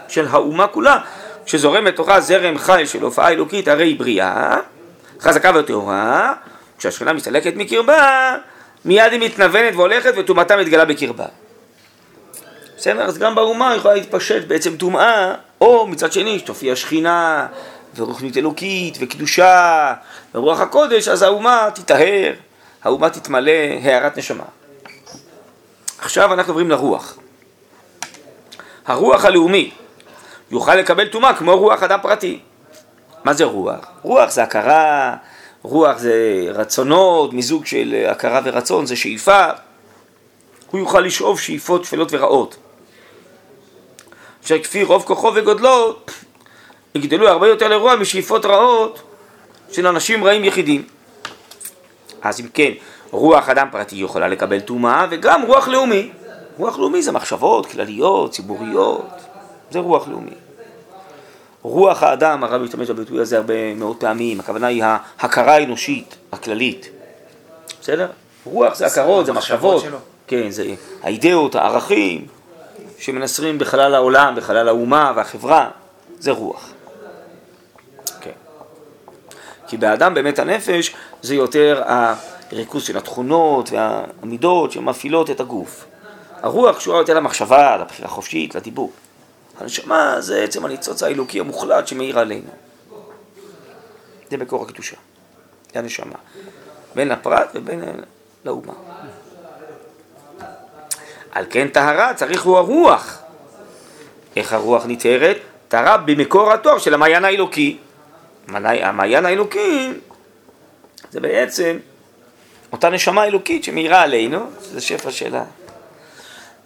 של 0.09 0.27
האומה 0.31 0.67
כולה, 0.67 0.99
שזורם 1.47 1.87
לתוכה 1.87 2.21
זרם 2.21 2.59
חי 2.59 2.87
של 2.87 3.03
הופעה 3.03 3.31
אלוקית, 3.31 3.69
הרי 3.69 3.85
היא 3.85 3.99
בריאה, 3.99 4.57
חזקה 5.21 5.53
וטהורה, 5.55 6.33
כשהשכינה 6.79 7.13
מסתלקת 7.13 7.53
מקרבה, 7.57 8.37
מיד 8.85 9.13
היא 9.13 9.21
מתנוונת 9.21 9.75
והולכת 9.75 10.13
וטומאתה 10.17 10.57
מתגלה 10.57 10.85
בקרבה. 10.85 11.27
בסדר? 12.85 13.03
אז 13.03 13.19
גם 13.19 13.35
באומה 13.35 13.75
יכולה 13.77 13.95
להתפשט 13.95 14.45
בעצם 14.47 14.77
טומאה, 14.77 15.35
או 15.61 15.87
מצד 15.87 16.13
שני 16.13 16.39
שתופיע 16.39 16.77
שכינה 16.77 17.47
ורוחנית 17.97 18.37
אלוקית 18.37 18.97
וקדושה 19.01 19.95
ורוח 20.35 20.61
הקודש, 20.61 21.09
אז 21.09 21.23
האומה 21.23 21.69
תיטהר, 21.75 22.33
האומה 22.83 23.11
תתמלא 23.11 23.53
הארת 23.83 24.19
נשמה. 24.19 24.45
עכשיו 25.99 26.33
אנחנו 26.33 26.51
עוברים 26.51 26.71
לרוח. 26.71 27.19
הרוח 28.87 29.25
הלאומי 29.25 29.71
יוכל 30.51 30.75
לקבל 30.75 31.09
טומאה 31.09 31.35
כמו 31.35 31.57
רוח 31.57 31.83
אדם 31.83 31.99
פרטי. 32.03 32.41
מה 33.25 33.35
זה 33.35 33.45
רוח? 33.45 33.87
רוח 34.03 34.31
זה 34.31 34.43
הכרה, 34.43 35.17
רוח 35.63 35.99
זה 35.99 36.47
רצונות, 36.55 37.33
מיזוג 37.33 37.67
של 37.67 38.07
הכרה 38.09 38.41
ורצון, 38.45 38.87
זה 38.87 38.97
שאיפה. 38.97 39.47
הוא 40.71 40.81
יוכל 40.81 41.01
לשאוב 41.01 41.41
שאיפות 41.41 41.85
שפלות 41.85 42.09
ורעות. 42.13 42.57
אשר 44.45 44.59
כפי 44.63 44.83
רוב 44.83 45.03
כוחו 45.03 45.33
וגודלו, 45.35 45.97
יגדלו 46.95 47.29
הרבה 47.29 47.49
יותר 47.49 47.69
לרוע 47.69 47.97
משאיפות 47.97 48.45
רעות 48.45 49.03
של 49.73 49.87
אנשים 49.87 50.25
רעים 50.25 50.45
יחידים. 50.45 50.85
אז 52.23 52.41
אם 52.41 52.47
כן, 52.55 52.71
רוח 53.11 53.49
אדם 53.49 53.69
פרטי 53.73 53.97
יכולה 53.97 54.29
לקבל 54.29 54.61
טומאה 54.61 55.07
וגם 55.11 55.43
רוח 55.43 55.69
לאומי. 55.69 56.11
רוח 56.59 56.79
לאומי 56.79 57.03
זה 57.03 57.13
מחשבות 57.13 57.67
כלליות, 57.67 58.31
ציבוריות, 58.31 59.07
זה 59.71 59.79
רוח 59.79 60.09
לאומי. 60.09 60.35
רוח 61.63 62.03
האדם, 62.03 62.45
הרב 62.45 62.63
משתמש 62.63 62.91
בביטוי 62.91 63.21
הזה 63.21 63.37
הרבה 63.37 63.75
מאוד 63.75 63.97
פעמים, 63.97 64.41
הכוונה 64.41 64.67
היא 64.67 64.85
ההכרה 64.85 65.55
האנושית, 65.55 66.17
הכללית. 66.33 66.89
בסדר? 67.81 68.09
רוח 68.45 68.75
זה 68.75 68.87
הכרות, 68.87 69.27
זה 69.27 69.33
מחשבות. 69.33 69.85
כן, 70.27 70.51
זה 70.51 70.75
האידאות, 71.03 71.55
הערכים, 71.55 72.27
שמנסרים 72.99 73.59
בחלל 73.59 73.95
העולם, 73.95 74.35
בחלל 74.37 74.69
האומה 74.69 75.13
והחברה, 75.17 75.71
זה 76.19 76.31
רוח. 76.31 76.73
כן. 78.21 78.31
כי 79.67 79.77
באדם 79.77 80.15
באמת 80.15 80.39
הנפש 80.39 80.95
זה 81.23 81.35
יותר 81.35 81.83
הריכוז 81.87 82.85
של 82.85 82.97
התכונות 82.97 83.71
והמידות 83.71 84.73
שמפעילות 84.73 85.31
את 85.31 85.41
הגוף. 85.41 85.85
הרוח 86.43 86.77
קשורה 86.77 86.99
יותר 86.99 87.15
למחשבה, 87.15 87.77
לבחירה 87.77 88.09
חופשית, 88.09 88.55
לדיבור. 88.55 88.93
הנשמה 89.59 90.21
זה 90.21 90.43
עצם 90.43 90.65
הניצוץ 90.65 91.03
האלוקי 91.03 91.41
המוחלט 91.41 91.87
שמאיר 91.87 92.19
עלינו. 92.19 92.51
זה 94.31 94.37
מקור 94.37 94.63
הקדושה, 94.63 94.97
זה 95.73 95.79
הנשמה. 95.79 96.19
בין 96.95 97.11
הפרט 97.11 97.49
ובין 97.55 97.85
לאומה. 98.45 98.73
על 101.35 101.45
כן 101.51 101.69
טהרה 101.69 102.15
צריך 102.15 102.43
הוא 102.43 102.59
הרוח. 102.59 103.19
איך 104.37 104.53
הרוח 104.53 104.85
נטהרת? 104.87 105.37
טהרה 105.69 105.97
במקור 105.97 106.53
התואר 106.53 106.79
של 106.79 106.95
המעיין 106.95 107.25
האלוקי. 107.25 107.79
המעיין 108.55 109.27
האלוקי 109.27 109.93
זה 111.11 111.21
בעצם 111.21 111.79
אותה 112.73 112.91
נשמה 112.91 113.25
אלוקית 113.25 113.65
שמאירה 113.65 114.03
עלינו, 114.03 114.47
זה 114.61 114.81
שפע 114.81 115.11
של 115.11 115.37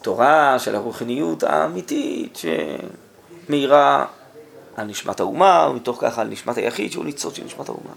התורה, 0.00 0.58
של 0.58 0.74
הרוחניות 0.74 1.42
האמיתית 1.42 2.38
שמאירה 3.46 4.04
על 4.76 4.86
נשמת 4.86 5.20
האומה, 5.20 5.68
ומתוך 5.70 5.98
ככה 6.00 6.20
על 6.20 6.28
נשמת 6.28 6.56
היחיד 6.56 6.92
שהוא 6.92 7.04
ניצוץ 7.04 7.36
של 7.36 7.44
נשמת 7.44 7.68
האומה. 7.68 7.92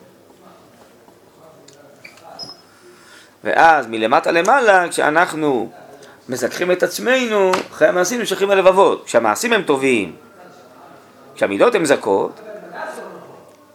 ואז 3.44 3.88
מלמטה 3.88 4.32
למעלה, 4.32 4.90
כשאנחנו 4.90 5.72
מזכחים 6.32 6.72
את 6.72 6.84
עצמנו, 6.84 7.52
אחרי 7.72 7.88
המעשים 7.88 8.20
נמשכים 8.20 8.52
הלבבות. 8.52 9.06
כשהמעשים 9.06 9.54
הם 9.54 9.62
טובים, 9.62 10.16
כשהמידות 11.36 11.76
הן 11.76 11.86
זכות, 11.86 12.40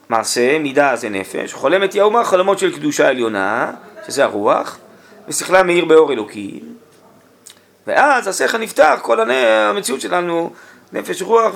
מעשה, 0.09 0.59
מידה 0.59 0.97
זה 0.97 1.09
נפש, 1.09 1.53
חולמת 1.53 1.93
היא 1.93 2.03
האומה 2.03 2.25
חלומות 2.25 2.59
של 2.59 2.75
קדושה 2.75 3.09
עליונה, 3.09 3.73
שזה 4.07 4.25
הרוח, 4.25 4.79
ושכלה 5.29 5.63
מאיר 5.63 5.85
באור 5.85 6.13
אלוקי, 6.13 6.61
ואז 7.87 8.29
השכל 8.29 8.59
נפתח, 8.59 8.99
כל 9.03 9.31
המציאות 9.31 10.01
שלנו, 10.01 10.53
נפש 10.93 11.23
רוח, 11.23 11.55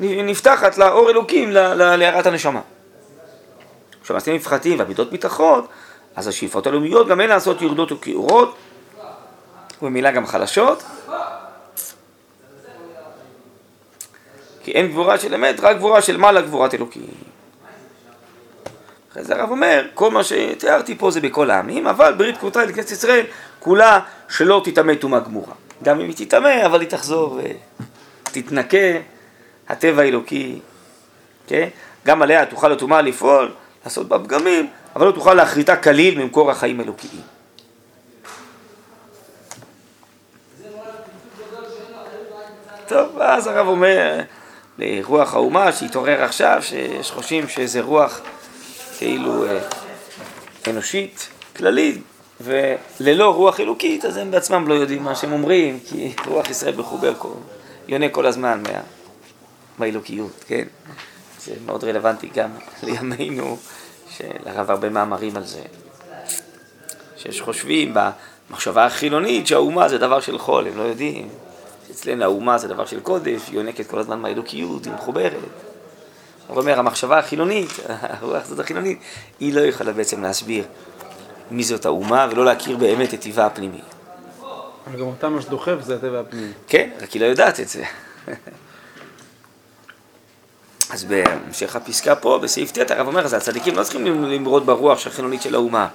ונפתחת 0.00 0.78
לאור 0.78 1.10
אלוקים, 1.10 1.50
להארת 1.52 2.26
הנשמה. 2.26 2.60
כשהמעשים 4.02 4.34
נפחתים 4.34 4.78
והמידות 4.78 5.12
מתאחות, 5.12 5.68
אז 6.16 6.28
השאיפות 6.28 6.66
הלאומיות 6.66 7.08
גם 7.08 7.20
הן 7.20 7.28
לעשות 7.28 7.62
יורדות 7.62 7.92
וכיעורות, 7.92 8.54
ובמילה 9.82 10.10
גם 10.10 10.26
חלשות. 10.26 10.82
כי 14.62 14.72
אין 14.72 14.88
גבורה 14.88 15.18
של 15.18 15.34
אמת, 15.34 15.60
רק 15.60 15.76
גבורה 15.76 16.02
של 16.02 16.16
מעלה 16.16 16.40
גבורת 16.40 16.74
אלוקים. 16.74 17.06
אחרי 19.12 19.24
זה 19.24 19.34
הרב 19.34 19.50
אומר, 19.50 19.86
כל 19.94 20.10
מה 20.10 20.24
שתיארתי 20.24 20.94
פה 20.98 21.10
זה 21.10 21.20
בכל 21.20 21.50
העמים, 21.50 21.86
אבל 21.86 22.14
ברית 22.14 22.36
כרותה 22.36 22.64
לכנסת 22.64 22.90
ישראל, 22.90 23.26
כולה 23.58 24.00
שלא 24.28 24.62
תטמא 24.64 24.94
טומאה 24.94 25.20
גמורה. 25.20 25.54
גם 25.82 26.00
אם 26.00 26.06
היא 26.06 26.26
תטמא, 26.26 26.66
אבל 26.66 26.80
היא 26.80 26.88
תחזור 26.88 27.40
ותתנקה, 28.30 28.98
הטבע 29.68 30.02
האלוקי, 30.02 30.58
כן? 31.46 31.68
גם 32.06 32.22
עליה 32.22 32.46
תוכל 32.46 32.72
הטומאה 32.72 33.02
לפעול, 33.02 33.52
לעשות 33.84 34.08
בה 34.08 34.18
פגמים, 34.18 34.68
אבל 34.96 35.06
לא 35.06 35.12
תוכל 35.12 35.34
להכריתה 35.34 35.76
כליל 35.76 36.18
ממקור 36.18 36.50
החיים 36.50 36.80
אלוקיים. 36.80 37.35
טוב, 42.88 43.16
ואז 43.16 43.46
הרב 43.46 43.66
אומר 43.66 44.20
לרוח 44.78 45.34
האומה 45.34 45.72
שהתעורר 45.72 46.22
עכשיו, 46.22 46.58
שיש 46.62 47.10
חושבים 47.10 47.48
שזה 47.48 47.80
רוח 47.80 48.20
כאילו 48.98 49.46
אה, 49.46 49.58
אנושית, 50.70 51.28
כללית, 51.56 52.02
וללא 52.40 53.34
רוח 53.34 53.60
אלוקית, 53.60 54.04
אז 54.04 54.16
הם 54.16 54.30
בעצמם 54.30 54.68
לא 54.68 54.74
יודעים 54.74 55.02
מה 55.02 55.14
שהם 55.14 55.32
אומרים, 55.32 55.78
כי 55.88 56.12
רוח 56.26 56.50
ישראל 56.50 56.76
מחובר, 56.76 57.12
יונה 57.88 58.08
כל 58.08 58.26
הזמן 58.26 58.62
מה, 58.62 58.80
מהאלוקיות, 59.78 60.44
כן? 60.46 60.64
זה 61.40 61.54
מאוד 61.66 61.84
רלוונטי 61.84 62.28
גם 62.34 62.50
לימינו, 62.82 63.56
שלרב 64.10 64.70
הרבה 64.70 64.88
מאמרים 64.88 65.36
על 65.36 65.44
זה. 65.44 65.62
שיש 67.16 67.40
חושבים 67.40 67.94
במחשבה 67.94 68.86
החילונית 68.86 69.46
שהאומה 69.46 69.88
זה 69.88 69.98
דבר 69.98 70.20
של 70.20 70.38
חול, 70.38 70.66
הם 70.66 70.78
לא 70.78 70.82
יודעים. 70.82 71.28
אצלנו 71.96 72.24
האומה 72.24 72.58
זה 72.58 72.68
דבר 72.68 72.86
של 72.86 73.00
קודש, 73.00 73.48
היא 73.48 73.56
יונקת 73.56 73.86
כל 73.86 73.98
הזמן 73.98 74.20
מהאלוקיות, 74.20 74.84
היא 74.84 74.92
מחוברת. 74.92 75.32
הוא 76.48 76.60
אומר, 76.60 76.78
המחשבה 76.78 77.18
החילונית, 77.18 77.70
הרוח 77.88 78.42
הזאת 78.42 78.58
החילונית, 78.58 78.98
היא 79.40 79.54
לא 79.54 79.60
יכולה 79.60 79.92
בעצם 79.92 80.22
להסביר 80.22 80.64
מי 81.50 81.64
זאת 81.64 81.86
האומה 81.86 82.28
ולא 82.30 82.44
להכיר 82.44 82.76
באמת 82.76 83.14
את 83.14 83.20
טבעה 83.20 83.46
הפנימי. 83.46 83.80
אבל 84.86 85.00
גם 85.00 85.06
אותה 85.06 85.28
מה 85.28 85.42
שדוחף 85.42 85.76
זה 85.80 85.94
הטבע 85.94 86.20
הפנימי. 86.20 86.52
כן, 86.68 86.90
רק 87.00 87.10
היא 87.10 87.22
לא 87.22 87.26
יודעת 87.26 87.60
את 87.60 87.68
זה. 87.68 87.84
אז 90.90 91.04
בהמשך 91.04 91.76
הפסקה 91.76 92.14
פה, 92.14 92.38
בסעיף 92.42 92.72
ט', 92.72 92.90
הרב 92.90 93.06
אומר, 93.06 93.24
אז 93.24 93.34
הצדיקים 93.34 93.76
לא 93.76 93.82
צריכים 93.82 94.24
למרוד 94.24 94.66
ברוח 94.66 94.98
של 94.98 95.10
החילונית 95.10 95.42
של 95.42 95.54
האומה. 95.54 95.88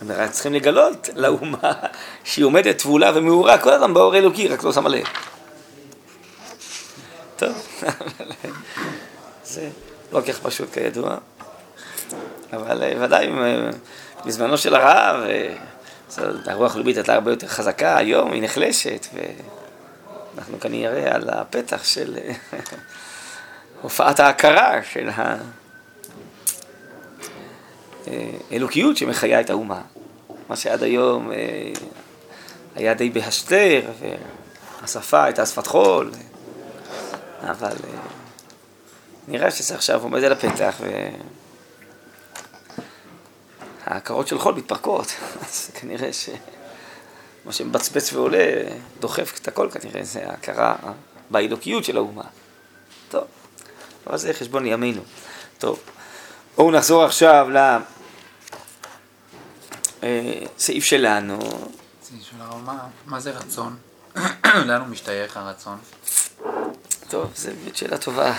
הם 0.00 0.10
רק 0.12 0.30
צריכים 0.30 0.54
לגלות 0.54 1.08
לאומה 1.14 1.72
שהיא 2.24 2.44
עומדת 2.44 2.78
טבולה 2.78 3.10
ומאורה 3.14 3.58
כל 3.58 3.72
הזמן 3.72 3.94
באור 3.94 4.16
אלוקי, 4.16 4.48
רק 4.48 4.64
לא 4.64 4.72
שמה 4.72 4.88
לב. 4.88 5.04
זה 9.44 9.68
לא 10.12 10.20
כך 10.20 10.38
פשוט 10.38 10.72
כידוע, 10.72 11.16
אבל 12.52 12.82
אה, 12.82 12.92
ודאי 13.00 13.28
אה, 13.28 13.70
בזמנו 14.26 14.58
של 14.58 14.74
הרעב, 14.74 15.22
אה, 15.22 15.54
הרוח 16.46 16.74
הלאומית 16.74 16.96
הייתה 16.96 17.14
הרבה 17.14 17.30
יותר 17.30 17.46
חזקה, 17.46 17.96
היום 17.96 18.32
היא 18.32 18.42
נחלשת, 18.42 19.06
ואנחנו 20.34 20.60
כנראה 20.60 21.14
על 21.14 21.30
הפתח 21.30 21.84
של 21.84 22.18
הופעת 23.82 24.20
ההכרה 24.20 24.80
של 24.92 25.10
האלוקיות 28.50 28.96
שמחיה 28.96 29.40
את 29.40 29.50
האומה. 29.50 29.80
מה 30.48 30.56
שעד 30.56 30.82
היום 30.82 31.30
היה 32.74 32.94
די 32.94 33.10
בהסתר, 33.10 33.80
והשפה 34.80 35.24
הייתה 35.24 35.46
שפת 35.46 35.66
חול, 35.66 36.10
אבל 37.50 37.76
נראה 39.28 39.50
שזה 39.50 39.74
עכשיו 39.74 40.02
עומד 40.02 40.24
על 40.24 40.32
הפתח 40.32 40.80
וההכרות 43.86 44.28
של 44.28 44.38
חול 44.38 44.54
מתפרקות, 44.54 45.06
אז 45.42 45.70
כנראה 45.74 46.12
שמה 46.12 47.52
שמבצבץ 47.52 48.12
ועולה 48.12 48.62
דוחף 49.00 49.38
את 49.42 49.48
הכל 49.48 49.68
כנראה, 49.70 50.04
זה 50.04 50.30
ההכרה 50.30 50.76
באלוקיות 51.30 51.84
של 51.84 51.96
האומה. 51.96 52.24
טוב, 53.08 53.24
אבל 54.06 54.18
זה 54.18 54.32
חשבון 54.32 54.66
ימינו. 54.66 55.02
טוב, 55.58 55.80
בואו 56.56 56.70
נחזור 56.70 57.04
עכשיו 57.04 57.48
לסעיף 60.02 60.84
שלנו. 60.84 61.38
מה 63.06 63.20
זה 63.20 63.30
רצון? 63.30 63.76
לאן 64.66 64.80
הוא 64.80 64.88
משתייך 64.88 65.36
הרצון? 65.36 65.78
טוב, 67.12 67.32
זו 67.36 67.50
באמת 67.62 67.76
שאלה 67.76 67.98
טובה. 67.98 68.34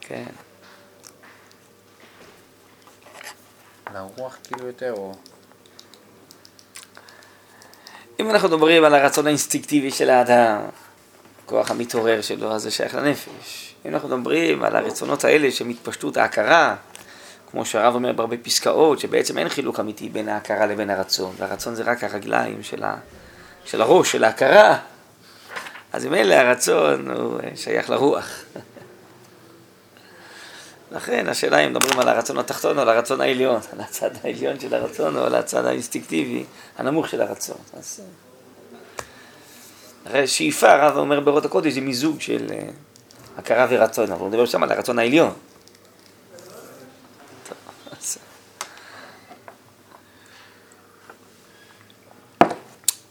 כן. 0.00 0.24
על 3.84 3.96
הרוח 3.96 4.36
כאילו 4.44 4.66
יותר, 4.66 4.92
או... 4.92 5.14
אם 8.20 8.30
אנחנו 8.30 8.48
מדברים 8.48 8.84
על 8.84 8.94
הרצון 8.94 9.26
האינסטינקטיבי 9.26 9.90
של 9.90 10.10
האדם, 10.10 10.60
הכוח 11.44 11.70
המתעורר 11.70 12.20
שלו, 12.20 12.52
אז 12.52 12.62
זה 12.62 12.70
שייך 12.70 12.94
לנפש. 12.94 13.74
אם 13.86 13.94
אנחנו 13.94 14.18
מדברים 14.18 14.62
על 14.62 14.76
הרצונות 14.76 15.24
האלה 15.24 15.50
שהם 15.50 15.68
התפשטות 15.68 16.16
ההכרה, 16.16 16.76
כמו 17.50 17.64
שהרב 17.64 17.94
אומר 17.94 18.12
בהרבה 18.12 18.36
פסקאות, 18.36 18.98
שבעצם 18.98 19.38
אין 19.38 19.48
חילוק 19.48 19.80
אמיתי 19.80 20.08
בין 20.08 20.28
ההכרה 20.28 20.66
לבין 20.66 20.90
הרצון, 20.90 21.34
והרצון 21.38 21.74
זה 21.74 21.82
רק 21.82 22.04
הרגליים 22.04 22.62
של, 22.62 22.84
ה... 22.84 22.96
של 23.64 23.82
הראש, 23.82 24.12
של 24.12 24.24
ההכרה, 24.24 24.78
אז 25.92 26.04
ממילא 26.04 26.34
הרצון 26.34 27.10
הוא 27.10 27.40
אה, 27.40 27.56
שייך 27.56 27.90
לרוח. 27.90 28.44
לכן 30.92 31.28
השאלה 31.28 31.58
אם 31.58 31.70
מדברים 31.70 31.98
על 31.98 32.08
הרצון 32.08 32.38
התחתון 32.38 32.76
או 32.76 32.82
על 32.82 32.88
הרצון 32.88 33.20
העליון, 33.20 33.60
על 33.72 33.80
הצד 33.80 34.10
העליון 34.24 34.60
של 34.60 34.74
הרצון 34.74 35.16
או 35.16 35.24
על 35.24 35.34
הצד 35.34 35.64
האינסטינקטיבי 35.64 36.44
הנמוך 36.78 37.08
של 37.08 37.20
הרצון. 37.20 37.56
אז... 37.78 38.00
אה, 38.00 38.26
הרי 40.06 40.26
שאיפה, 40.26 40.72
הרב 40.72 40.96
אומר 40.96 41.20
באורות 41.20 41.44
הקודש, 41.44 41.72
זה 41.72 41.80
מיזוג 41.80 42.20
של 42.20 42.46
uh, 42.48 42.52
הכרה 43.38 43.66
ורצון, 43.70 44.12
אבל 44.12 44.20
הוא 44.20 44.28
מדבר 44.28 44.46
שם 44.46 44.62
על 44.62 44.72
הרצון 44.72 44.98
העליון. 44.98 45.32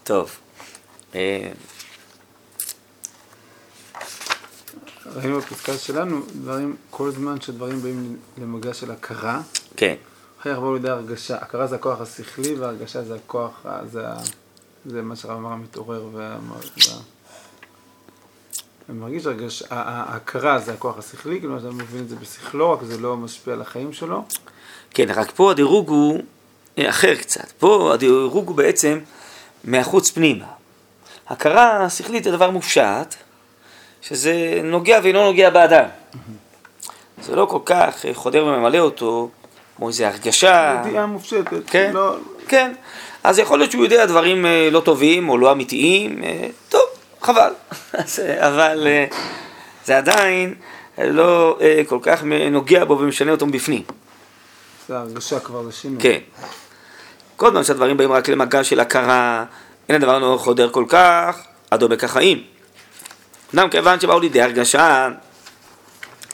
טוב. 0.04 0.38
ראינו 5.14 5.38
בפסקה 5.38 5.78
שלנו, 5.78 6.20
דברים, 6.42 6.76
כל 6.90 7.10
זמן 7.10 7.40
שדברים 7.40 7.82
באים 7.82 8.16
למגע 8.38 8.74
של 8.74 8.90
הכרה, 8.90 9.40
כן. 9.76 9.94
אחרי 10.40 10.52
יבואו 10.52 10.74
לידי 10.74 10.88
הרגשה, 10.88 11.36
הכרה 11.36 11.66
זה 11.66 11.74
הכוח 11.74 12.00
השכלי 12.00 12.54
והרגשה 12.54 13.02
זה 13.02 13.14
הכוח, 13.14 13.66
זה, 13.92 14.04
זה 14.86 15.02
מה 15.02 15.16
שהרב 15.16 15.36
אמר 15.36 15.52
המתעורר 15.52 16.08
וה... 16.12 16.36
אני 18.88 18.98
מרגיש 18.98 19.26
הרגש, 19.26 19.62
ההכרה 19.70 20.58
זה 20.58 20.72
הכוח 20.72 20.98
השכלי, 20.98 21.40
כאילו 21.40 21.58
אתה 21.58 21.70
מבין 21.70 22.02
את 22.02 22.08
זה 22.08 22.16
בשכלו, 22.16 22.72
רק 22.72 22.82
זה 22.82 22.98
לא 22.98 23.16
משפיע 23.16 23.54
על 23.54 23.60
החיים 23.60 23.92
שלו. 23.92 24.24
כן, 24.90 25.06
רק 25.14 25.30
פה 25.30 25.50
הדירוג 25.50 25.88
הוא 25.88 26.22
אחר 26.80 27.14
קצת. 27.14 27.52
פה 27.58 27.94
הדירוג 27.94 28.48
הוא 28.48 28.56
בעצם 28.56 28.98
מהחוץ 29.64 30.10
פנימה. 30.10 30.46
הכרה 31.28 31.90
שכלית 31.90 32.24
זה 32.24 32.30
דבר 32.30 32.50
מופשט, 32.50 33.14
שזה 34.08 34.60
נוגע 34.64 35.00
ואינו 35.02 35.24
נוגע 35.24 35.50
באדם. 35.50 35.84
זה 37.22 37.36
לא 37.36 37.46
כל 37.46 37.58
כך 37.64 38.04
חודר 38.12 38.44
וממלא 38.46 38.78
אותו, 38.78 39.30
כמו 39.76 39.88
איזו 39.88 40.04
הרגשה. 40.04 40.82
ידיעה 40.86 41.06
מופשטת. 41.06 41.70
כן, 41.70 41.90
לא... 41.94 42.16
כן. 42.48 42.72
אז 43.24 43.38
יכול 43.38 43.58
להיות 43.58 43.70
שהוא 43.70 43.84
יודע 43.84 44.06
דברים 44.06 44.46
אה, 44.46 44.68
לא 44.72 44.80
טובים 44.80 45.28
או 45.28 45.38
לא 45.38 45.52
אמיתיים, 45.52 46.22
אה, 46.22 46.48
טוב, 46.68 46.82
חבל. 47.22 47.52
אה, 47.94 48.48
אבל 48.48 48.86
אה, 48.86 49.04
זה 49.84 49.98
עדיין 49.98 50.54
לא 50.98 51.58
אה, 51.60 51.82
כל 51.88 51.98
כך 52.02 52.22
נוגע 52.50 52.84
בו 52.84 52.98
ומשנה 52.98 53.32
אותו 53.32 53.46
מבפנים. 53.46 53.82
זה 54.88 54.98
הרגשה 54.98 55.40
כבר, 55.40 55.62
זה 55.62 55.72
שינוי. 55.72 56.02
כן. 56.02 56.18
כל 57.36 57.50
זמן 57.50 57.64
שהדברים 57.64 57.96
באים 57.96 58.12
רק 58.12 58.28
למגע 58.28 58.64
של 58.64 58.80
הכרה, 58.80 59.44
אין 59.88 59.96
הדבר 59.96 60.18
לא 60.18 60.38
חודר 60.40 60.70
כל 60.70 60.84
כך, 60.88 61.42
עד 61.70 61.82
עומק 61.82 62.04
החיים. 62.04 62.55
אמנם 63.54 63.68
כיוון 63.68 64.00
שבאו 64.00 64.20
לידי 64.20 64.42
הרגשה, 64.42 65.08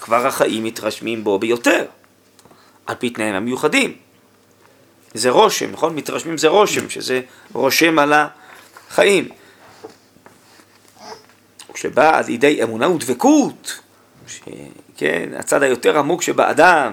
כבר 0.00 0.26
החיים 0.26 0.64
מתרשמים 0.64 1.24
בו 1.24 1.38
ביותר, 1.38 1.84
על 2.86 2.94
פי 2.94 3.10
תנאים 3.10 3.34
המיוחדים. 3.34 3.96
זה 5.14 5.30
רושם, 5.30 5.72
נכון? 5.72 5.94
מתרשמים 5.94 6.38
זה 6.38 6.48
רושם, 6.48 6.90
שזה 6.90 7.20
רושם 7.52 7.98
על 7.98 8.12
החיים. 8.90 9.28
כשבא 11.72 12.18
עד 12.18 12.26
לידי 12.26 12.62
אמונה 12.62 12.90
ודבקות, 12.90 13.80
כן, 14.96 15.28
הצד 15.38 15.62
היותר 15.62 15.98
עמוק 15.98 16.22
שבאדם, 16.22 16.92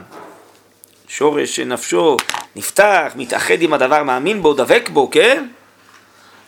שורש 1.07 1.59
נפשו 1.59 2.17
נפתח, 2.55 3.13
מתאחד 3.15 3.61
עם 3.61 3.73
הדבר, 3.73 4.03
מאמין 4.03 4.41
בו, 4.41 4.53
דבק 4.53 4.89
בו, 4.93 5.09
כן? 5.11 5.47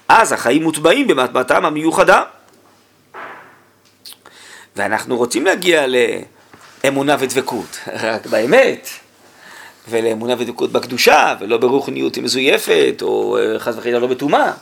אז 0.07 0.31
החיים 0.31 0.63
מוטבעים 0.63 1.07
במטבעתם 1.07 1.65
המיוחדה. 1.65 2.23
ואנחנו 4.75 5.17
רוצים 5.17 5.45
להגיע 5.45 5.85
לאמונה 6.83 7.15
ודבקות, 7.19 7.79
רק 8.03 8.25
באמת, 8.25 8.87
ולאמונה 9.89 10.33
ודבקות 10.37 10.71
בקדושה, 10.71 11.35
ולא 11.39 11.57
ברוחניות 11.57 12.17
מזויפת, 12.17 12.95
או 13.01 13.37
אה, 13.37 13.59
חס 13.59 13.75
וחלילה 13.77 13.99
לא 13.99 14.07
בטומאה. 14.07 14.53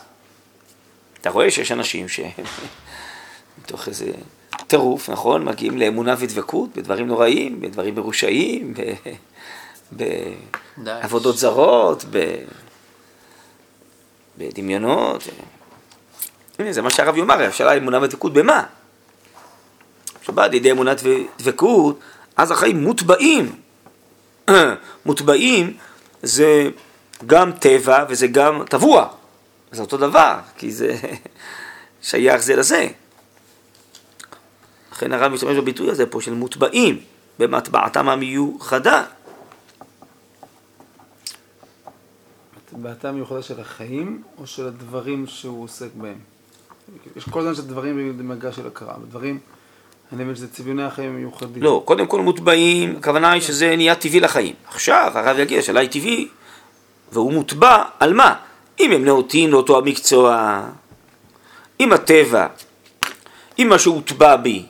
אתה 1.20 1.30
רואה 1.30 1.50
שיש 1.50 1.72
אנשים 1.72 2.08
שהם 2.08 2.30
מתוך 3.58 3.88
איזה 3.88 4.10
טירוף, 4.66 5.10
נכון? 5.10 5.44
מגיעים 5.44 5.78
לאמונה 5.78 6.14
ודבקות 6.18 6.76
בדברים 6.76 7.06
נוראים, 7.06 7.60
בדברים 7.60 7.94
מרושעים, 7.94 8.74
בעבודות 10.76 11.38
זרות, 11.38 12.04
ב... 12.10 12.34
בדמיונות. 14.38 15.28
הנה, 16.58 16.72
זה 16.72 16.82
מה 16.82 16.90
שהרב 16.90 17.16
יאמר, 17.16 17.42
השאלה 17.42 17.76
אמונה 17.76 18.02
ודבקות 18.02 18.32
במה? 18.32 18.64
כשבא 20.30 20.46
לידי 20.46 20.70
אמונת 20.70 21.00
ודבקות, 21.02 22.00
אז 22.36 22.50
החיים 22.50 22.82
מוטבעים. 22.82 23.52
מוטבעים 25.06 25.76
זה 26.22 26.70
גם 27.26 27.52
טבע 27.52 28.04
וזה 28.08 28.26
גם 28.26 28.64
טבוע. 28.68 29.08
זה 29.72 29.82
אותו 29.82 29.96
דבר, 29.96 30.38
כי 30.56 30.70
זה 30.70 30.96
שייך 32.02 32.42
זה 32.42 32.56
לזה. 32.56 32.88
לכן 34.92 35.12
הרב 35.12 35.32
משתמש 35.32 35.56
בביטוי 35.56 35.90
הזה 35.90 36.06
פה 36.06 36.20
של 36.20 36.34
מוטבעים, 36.34 37.00
במטבעתם 37.38 38.08
המיוחדה. 38.08 39.04
מטבעתם 42.56 43.08
המיוחדה 43.08 43.42
של 43.42 43.60
החיים 43.60 44.22
או 44.38 44.46
של 44.46 44.66
הדברים 44.66 45.26
שהוא 45.26 45.64
עוסק 45.64 45.88
בהם? 45.94 46.18
יש 47.16 47.24
כל 47.28 47.40
הזמן 47.40 47.54
שדברים 47.54 48.18
במגע 48.18 48.52
של 48.52 48.66
הכרה, 48.66 48.94
דברים, 49.08 49.38
אני 50.12 50.24
מבין 50.24 50.36
שזה 50.36 50.48
צביוני 50.48 50.82
החיים 50.82 51.10
המיוחדים. 51.10 51.62
לא, 51.62 51.82
קודם 51.84 52.06
כל 52.06 52.20
מוטבעים, 52.20 52.96
הכוונה 52.96 53.32
היא 53.32 53.42
שזה 53.42 53.76
נהיה 53.76 53.94
טבעי 53.94 54.20
לחיים. 54.20 54.54
עכשיו 54.68 55.12
הרב 55.14 55.38
יגיד, 55.38 55.58
השאלה 55.58 55.80
היא 55.80 55.88
טבעי, 55.88 56.28
והוא 57.12 57.32
מוטבע 57.32 57.82
על 58.00 58.12
מה? 58.12 58.34
אם 58.80 58.92
הם 58.92 59.04
נאותים 59.04 59.50
לאותו 59.50 59.78
המקצוע, 59.78 60.60
אם 61.80 61.92
הטבע, 61.92 62.46
אם 63.58 63.66
מה 63.68 63.78
שהוטבע 63.78 64.36
בי 64.36 64.64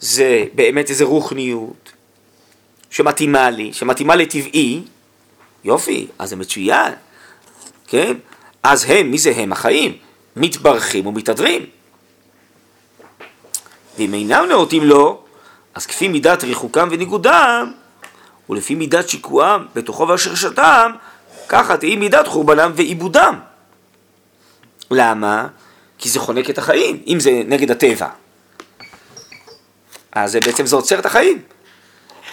זה 0.00 0.44
באמת 0.54 0.90
איזה 0.90 1.04
רוחניות 1.04 1.92
שמתאימה 2.90 3.50
לי, 3.50 3.72
שמתאימה 3.72 4.16
לטבעי, 4.16 4.82
יופי, 5.64 6.06
אז 6.18 6.28
זה 6.30 6.36
מצוין, 6.36 6.92
כן? 7.86 8.14
אז 8.62 8.84
הם, 8.88 9.10
מי 9.10 9.18
זה 9.18 9.32
הם? 9.36 9.52
החיים, 9.52 9.96
מתברכים 10.36 11.06
ומתהדרים. 11.06 11.66
ואם 13.98 14.14
אינם 14.14 14.46
נאותים 14.48 14.84
לו, 14.84 15.22
אז 15.74 15.86
כפי 15.86 16.08
מידת 16.08 16.44
ריחוקם 16.44 16.88
וניגודם, 16.90 17.72
ולפי 18.50 18.74
מידת 18.74 19.08
שיקועם 19.08 19.66
בתוכו 19.74 20.08
והשרשתם, 20.08 20.92
ככה 21.48 21.76
תהי 21.76 21.96
מידת 21.96 22.26
חורבנם 22.26 22.72
ועיבודם. 22.74 23.40
למה? 24.90 25.48
כי 25.98 26.08
זה 26.08 26.20
חונק 26.20 26.50
את 26.50 26.58
החיים, 26.58 27.02
אם 27.06 27.20
זה 27.20 27.42
נגד 27.46 27.70
הטבע. 27.70 28.08
אז 30.12 30.36
בעצם 30.36 30.66
זה 30.66 30.76
עוצר 30.76 30.98
את 30.98 31.06
החיים. 31.06 31.42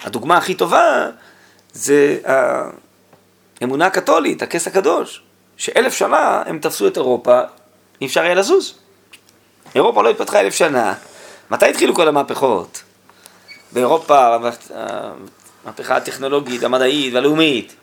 הדוגמה 0.04 0.36
הכי 0.36 0.54
טובה 0.54 1.10
זה 1.72 2.18
האמונה 3.60 3.86
הקתולית, 3.86 4.42
הכס 4.42 4.66
הקדוש, 4.66 5.22
שאלף 5.56 5.94
שנה 5.94 6.42
הם 6.46 6.58
תפסו 6.58 6.86
את 6.86 6.96
אירופה, 6.96 7.40
אי 8.00 8.06
אפשר 8.06 8.22
היה 8.22 8.34
לזוז. 8.34 8.74
אירופה 9.74 10.02
לא 10.02 10.10
התפתחה 10.10 10.40
אלף 10.40 10.54
שנה. 10.54 10.94
מתי 11.54 11.66
התחילו 11.66 11.94
כל 11.94 12.08
המהפכות? 12.08 12.82
באירופה, 13.72 14.38
המהפכה 15.64 15.96
הטכנולוגית, 15.96 16.62
המדעית 16.62 17.14
והלאומית. 17.14 17.74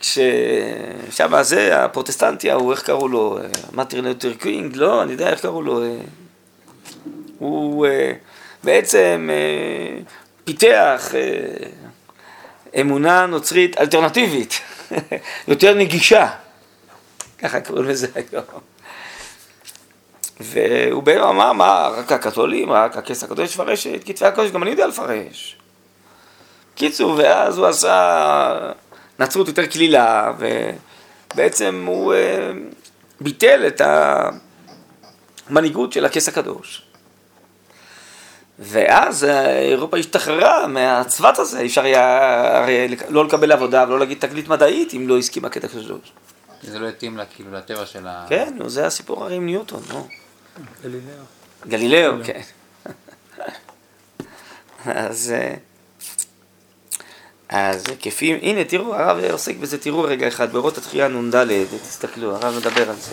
כששם 0.00 1.42
זה, 1.42 1.84
הפרוטסטנטי 1.84 2.50
ההוא, 2.50 2.72
איך 2.72 2.82
קראו 2.82 3.08
לו? 3.08 3.38
מרטין 3.72 4.04
לותר 4.04 4.34
קינג? 4.34 4.76
לא, 4.76 5.02
אני 5.02 5.12
יודע 5.12 5.30
איך 5.30 5.40
קראו 5.40 5.62
לו. 5.62 5.82
הוא 7.38 7.86
אה, 7.86 8.12
בעצם 8.64 9.30
אה, 9.32 10.02
פיתח 10.44 11.10
אה, 11.14 12.80
אמונה 12.80 13.26
נוצרית 13.26 13.78
אלטרנטיבית, 13.78 14.60
יותר 15.48 15.74
נגישה, 15.74 16.30
ככה 17.38 17.60
קוראים 17.60 17.84
לזה 17.84 18.06
היום. 18.14 18.69
והוא 20.40 21.02
בעצם 21.02 21.22
אמר, 21.22 21.52
מה, 21.52 21.90
רק 21.96 22.12
הקתולים, 22.12 22.72
רק 22.72 22.96
הכס 22.96 23.24
הקדוש 23.24 23.54
יפרש 23.54 23.86
את 23.86 24.04
כתבי 24.04 24.26
הקודש, 24.26 24.50
גם 24.50 24.62
אני 24.62 24.70
יודע 24.70 24.86
לפרש. 24.86 25.56
קיצור, 26.74 27.14
ואז 27.16 27.58
הוא 27.58 27.66
עשה 27.66 28.72
נצרות 29.18 29.48
יותר 29.48 29.66
קלילה, 29.66 30.32
ובעצם 30.38 31.84
הוא 31.86 32.14
ביטל 33.20 33.66
את 33.66 33.82
המנהיגות 35.48 35.92
של 35.92 36.04
הכס 36.04 36.28
הקדוש. 36.28 36.82
ואז 38.58 39.24
אירופה 39.24 39.96
השתחררה 39.96 40.66
מהצוות 40.66 41.38
הזה, 41.38 41.60
אי 41.60 41.66
אפשר 41.66 41.84
היה 41.84 42.58
הרי 42.58 42.96
לא 43.08 43.24
לקבל 43.24 43.52
עבודה 43.52 43.84
ולא 43.88 43.98
להגיד 43.98 44.18
תגלית 44.20 44.48
מדעית 44.48 44.94
אם 44.94 45.08
לא 45.08 45.18
הסכימה 45.18 45.48
קטע 45.48 45.68
קדוש. 45.68 46.12
זה 46.62 46.78
לא 46.78 46.88
התאים 46.88 47.16
לה 47.16 47.24
כאילו 47.24 47.52
לטבע 47.52 47.86
של 47.86 48.06
ה... 48.06 48.26
כן, 48.28 48.54
נו, 48.56 48.68
זה 48.68 48.86
הסיפור 48.86 49.24
הרי 49.24 49.34
עם 49.34 49.46
ניוטון, 49.46 49.80
נו. 49.92 50.08
גלילאו. 50.82 51.24
גלילאו, 51.68 52.12
כן. 52.24 52.40
אז, 54.84 55.34
אז 57.48 57.84
כפי, 58.00 58.38
הנה 58.42 58.64
תראו, 58.64 58.94
הרב 58.94 59.24
עוסק 59.32 59.56
בזה, 59.56 59.78
תראו 59.78 60.02
רגע 60.02 60.28
אחד, 60.28 60.52
באורות 60.52 60.78
התחייה 60.78 61.08
נ"ד, 61.08 61.64
תסתכלו, 61.82 62.36
הרב 62.36 62.54
מדבר 62.58 62.90
על 62.90 62.96
זה. 62.96 63.12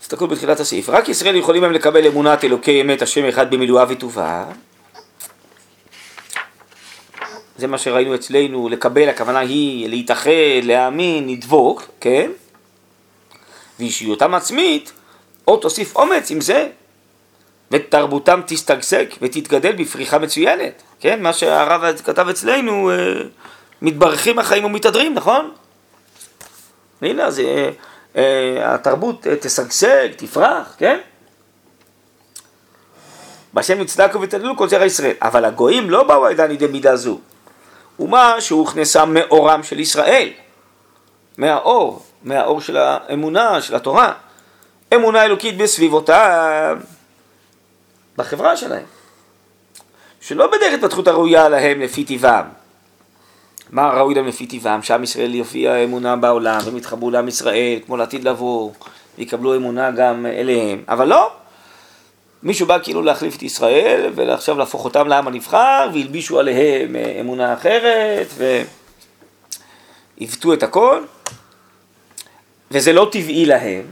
תסתכלו 0.00 0.28
בתחילת 0.28 0.60
הסעיף, 0.60 0.88
רק 0.88 1.08
ישראל 1.08 1.36
יכולים 1.36 1.64
הם 1.64 1.72
לקבל 1.72 2.06
אמונת 2.06 2.44
אלוקי 2.44 2.80
אמת 2.80 3.02
השם 3.02 3.24
אחד 3.28 3.50
במילואה 3.50 3.84
וטובה. 3.88 4.44
זה 7.58 7.66
מה 7.66 7.78
שראינו 7.78 8.14
אצלנו, 8.14 8.68
לקבל, 8.68 9.08
הכוונה 9.08 9.38
היא 9.38 9.88
להתאחד, 9.88 10.30
להאמין, 10.62 11.28
לדבוק, 11.28 11.82
כן? 12.00 12.30
ואישיותם 13.78 14.34
עצמית, 14.34 14.92
או 15.48 15.56
תוסיף 15.56 15.96
אומץ 15.96 16.30
עם 16.30 16.40
זה, 16.40 16.68
ותרבותם 17.70 18.40
תשתגשג 18.46 19.04
ותתגדל 19.22 19.72
בפריחה 19.72 20.18
מצוינת, 20.18 20.82
כן? 21.00 21.22
מה 21.22 21.32
שהרב 21.32 21.96
כתב 22.04 22.28
אצלנו, 22.28 22.90
אה, 22.90 22.96
מתברכים 23.82 24.38
החיים 24.38 24.64
ומתהדרים, 24.64 25.14
נכון? 25.14 25.50
הנה, 27.02 27.24
אז 27.24 27.42
אה, 28.16 28.74
התרבות 28.74 29.26
תשגשג, 29.40 30.08
תפרח, 30.16 30.74
כן? 30.78 30.98
בהשם 33.52 33.80
יצדקו 33.80 34.20
ותדלו 34.20 34.56
כל 34.56 34.68
זרע 34.68 34.84
ישראל. 34.84 35.14
אבל 35.22 35.44
הגויים 35.44 35.90
לא 35.90 36.02
באו 36.02 36.26
עדיין 36.26 36.50
לידי 36.50 36.66
מידה 36.66 36.96
זו. 36.96 37.18
ומה 38.00 38.40
שהוכנסה 38.40 39.04
מאורם 39.04 39.62
של 39.62 39.80
ישראל. 39.80 40.28
מהאור, 41.38 42.02
מהאור 42.22 42.60
של 42.60 42.76
האמונה, 42.76 43.62
של 43.62 43.74
התורה. 43.74 44.12
אמונה 44.94 45.24
אלוקית 45.24 45.56
בסביבותם, 45.56 46.78
בחברה 48.16 48.56
שלהם. 48.56 48.84
שלא 50.20 50.46
בדרך 50.46 50.74
התפתחות 50.74 51.08
הראויה 51.08 51.48
להם 51.48 51.80
לפי 51.80 52.04
טבעם. 52.04 52.44
מה 53.70 53.90
ראוי 53.90 54.14
להם 54.14 54.26
לפי 54.26 54.46
טבעם? 54.46 54.82
שעם 54.82 55.02
ישראל 55.02 55.34
יופיע 55.34 55.76
אמונה 55.84 56.16
בעולם, 56.16 56.58
והם 56.64 56.76
יתחברו 56.76 57.10
לעם 57.10 57.28
ישראל, 57.28 57.78
כמו 57.86 57.96
לעתיד 57.96 58.24
לבוא, 58.24 58.70
ויקבלו 59.18 59.56
אמונה 59.56 59.90
גם 59.90 60.26
אליהם. 60.26 60.82
אבל 60.88 61.08
לא, 61.08 61.32
מישהו 62.42 62.66
בא 62.66 62.78
כאילו 62.82 63.02
להחליף 63.02 63.36
את 63.36 63.42
ישראל, 63.42 64.12
ועכשיו 64.14 64.58
להפוך 64.58 64.84
אותם 64.84 65.08
לעם 65.08 65.28
הנבחר, 65.28 65.88
והלבישו 65.92 66.38
עליהם 66.38 66.96
אה, 66.96 67.16
אמונה 67.20 67.54
אחרת, 67.54 68.26
ועיוותו 70.18 70.52
את 70.52 70.62
הכל, 70.62 71.02
וזה 72.70 72.92
לא 72.92 73.08
טבעי 73.12 73.46
להם. 73.46 73.82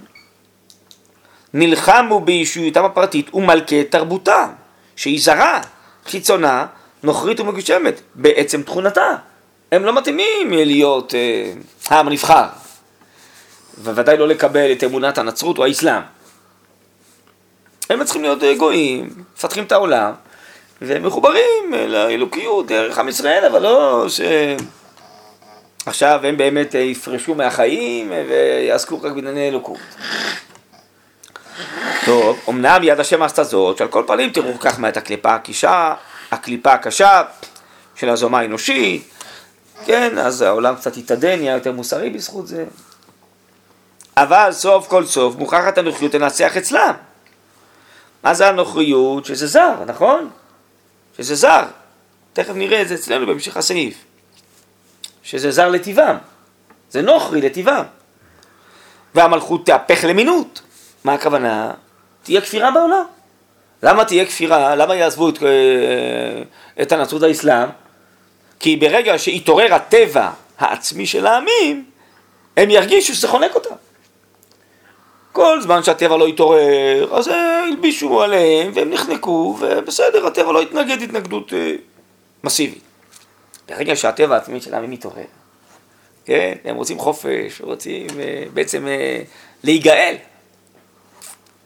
נלחמו 1.55 2.21
באישיותם 2.21 2.85
הפרטית 2.85 3.35
ומלכי 3.35 3.85
תרבותם, 3.85 4.49
שהיא 4.97 5.21
זרה, 5.23 5.61
חיצונה, 6.07 6.67
נוכרית 7.03 7.41
ומגושמת, 7.41 8.01
בעצם 8.15 8.63
תכונתה. 8.63 9.15
הם 9.73 9.85
לא 9.85 9.97
מתאימים 9.97 10.51
להיות 10.51 11.15
אה, 11.15 11.53
העם 11.89 12.09
הנבחר, 12.09 12.47
וודאי 13.83 14.17
לא 14.17 14.29
לקבל 14.29 14.73
את 14.73 14.85
אמונת 14.85 15.19
הנצרות 15.19 15.59
או 15.59 15.65
האסלאם. 15.65 16.03
הם 17.91 18.05
צריכים 18.05 18.23
להיות 18.23 18.39
גויים, 18.59 19.11
מפתחים 19.37 19.65
את 19.65 19.73
העולם, 19.73 20.13
והם 20.83 21.07
מחוברים 21.07 21.75
לאלוקיות 21.89 22.67
דרך 22.67 22.99
עם 22.99 23.09
ישראל, 23.09 23.45
אבל 23.45 23.63
לא 23.63 24.07
ש... 24.09 24.21
עכשיו 25.87 26.21
הם 26.23 26.37
באמת 26.37 26.75
יפרשו 26.75 27.35
מהחיים 27.35 28.13
ויעסקו 28.29 29.03
רק 29.03 29.13
בענייני 29.13 29.49
אלוקות. 29.49 29.79
טוב, 32.05 32.41
אמנם 32.49 32.83
יד 32.83 33.01
השם 33.01 33.23
עשתה 33.23 33.45
זאת, 33.45 33.79
שעל 33.79 33.89
כל 33.89 34.05
פנים 34.07 34.31
תראו 34.31 34.59
כך 34.61 34.81
מה 34.81 34.89
את 34.89 34.97
הקליפה 34.97 35.35
הקשה, 35.35 35.95
הקליפה 36.31 36.73
הקשה 36.73 37.23
של 37.95 38.09
הזומה 38.09 38.39
האנושית, 38.41 39.11
כן, 39.87 40.19
אז 40.19 40.43
העולם 40.43 40.75
קצת 40.75 40.97
התעדן, 40.97 41.39
נהיה 41.39 41.55
יותר 41.55 41.73
מוסרי 41.73 42.11
בזכות 42.11 42.47
זה. 42.47 42.65
אבל 44.17 44.49
סוף 44.53 44.89
כל 44.89 45.07
סוף 45.07 45.37
מוכרחת 45.37 45.79
הנוחיות 45.79 46.15
לנצח 46.15 46.57
אצלם. 46.57 46.95
מה 48.25 48.35
זה 48.35 48.49
הנוכריות? 48.49 49.25
שזה 49.25 49.47
זר, 49.47 49.75
נכון? 49.87 50.31
שזה 51.17 51.35
זר. 51.35 51.65
תכף 52.33 52.55
נראה 52.55 52.83
את 52.83 52.89
זה 52.89 52.95
אצלנו 52.95 53.27
בהמשך 53.27 53.57
הסעיף. 53.57 53.95
שזה 55.23 55.51
זר 55.51 55.69
לטבעם. 55.69 56.17
זה 56.91 57.03
נוכרי 57.03 57.41
לטבעם. 57.41 57.85
והמלכות 59.15 59.67
תהפך 59.67 60.05
למינות. 60.05 60.61
מה 61.05 61.15
הכוונה? 61.15 61.71
תהיה 62.23 62.41
כפירה 62.41 62.71
בעולם. 62.71 63.05
למה 63.83 64.05
תהיה 64.05 64.27
כפירה? 64.27 64.75
למה 64.75 64.95
יעזבו 64.95 65.29
את, 65.29 65.43
אה, 65.43 66.43
את 66.83 66.93
הנצרות 66.93 67.23
האסלאם? 67.23 67.69
כי 68.61 68.77
ברגע 68.77 69.19
שיתעורר 69.19 69.75
הטבע 69.75 70.31
העצמי 70.59 71.07
של 71.07 71.27
העמים, 71.27 71.85
הם 72.57 72.71
ירגישו 72.71 73.15
שזה 73.15 73.29
חונק 73.29 73.55
אותם. 73.55 73.75
כל 75.35 75.61
זמן 75.61 75.83
שהטבע 75.83 76.17
לא 76.17 76.29
יתעורר, 76.29 77.17
אז 77.17 77.29
הלבישו 77.29 78.23
עליהם 78.23 78.71
והם 78.75 78.91
נחנקו, 78.91 79.59
ובסדר, 79.61 80.27
הטבע 80.27 80.53
לא 80.53 80.63
יתנגד 80.63 81.03
התנגדות 81.03 81.53
אה, 81.53 81.75
מסיבית. 82.45 82.83
ברגע 83.69 83.97
שהטבע 83.97 84.35
העצמי 84.35 84.61
של 84.61 84.75
העמים 84.75 84.91
מתעורר, 84.91 85.25
כן, 86.25 86.55
הם 86.65 86.77
רוצים 86.77 86.99
חופש, 86.99 87.61
רוצים 87.61 88.07
אה, 88.21 88.45
בעצם 88.55 88.87
אה, 88.87 89.23
להיגאל. 89.65 90.17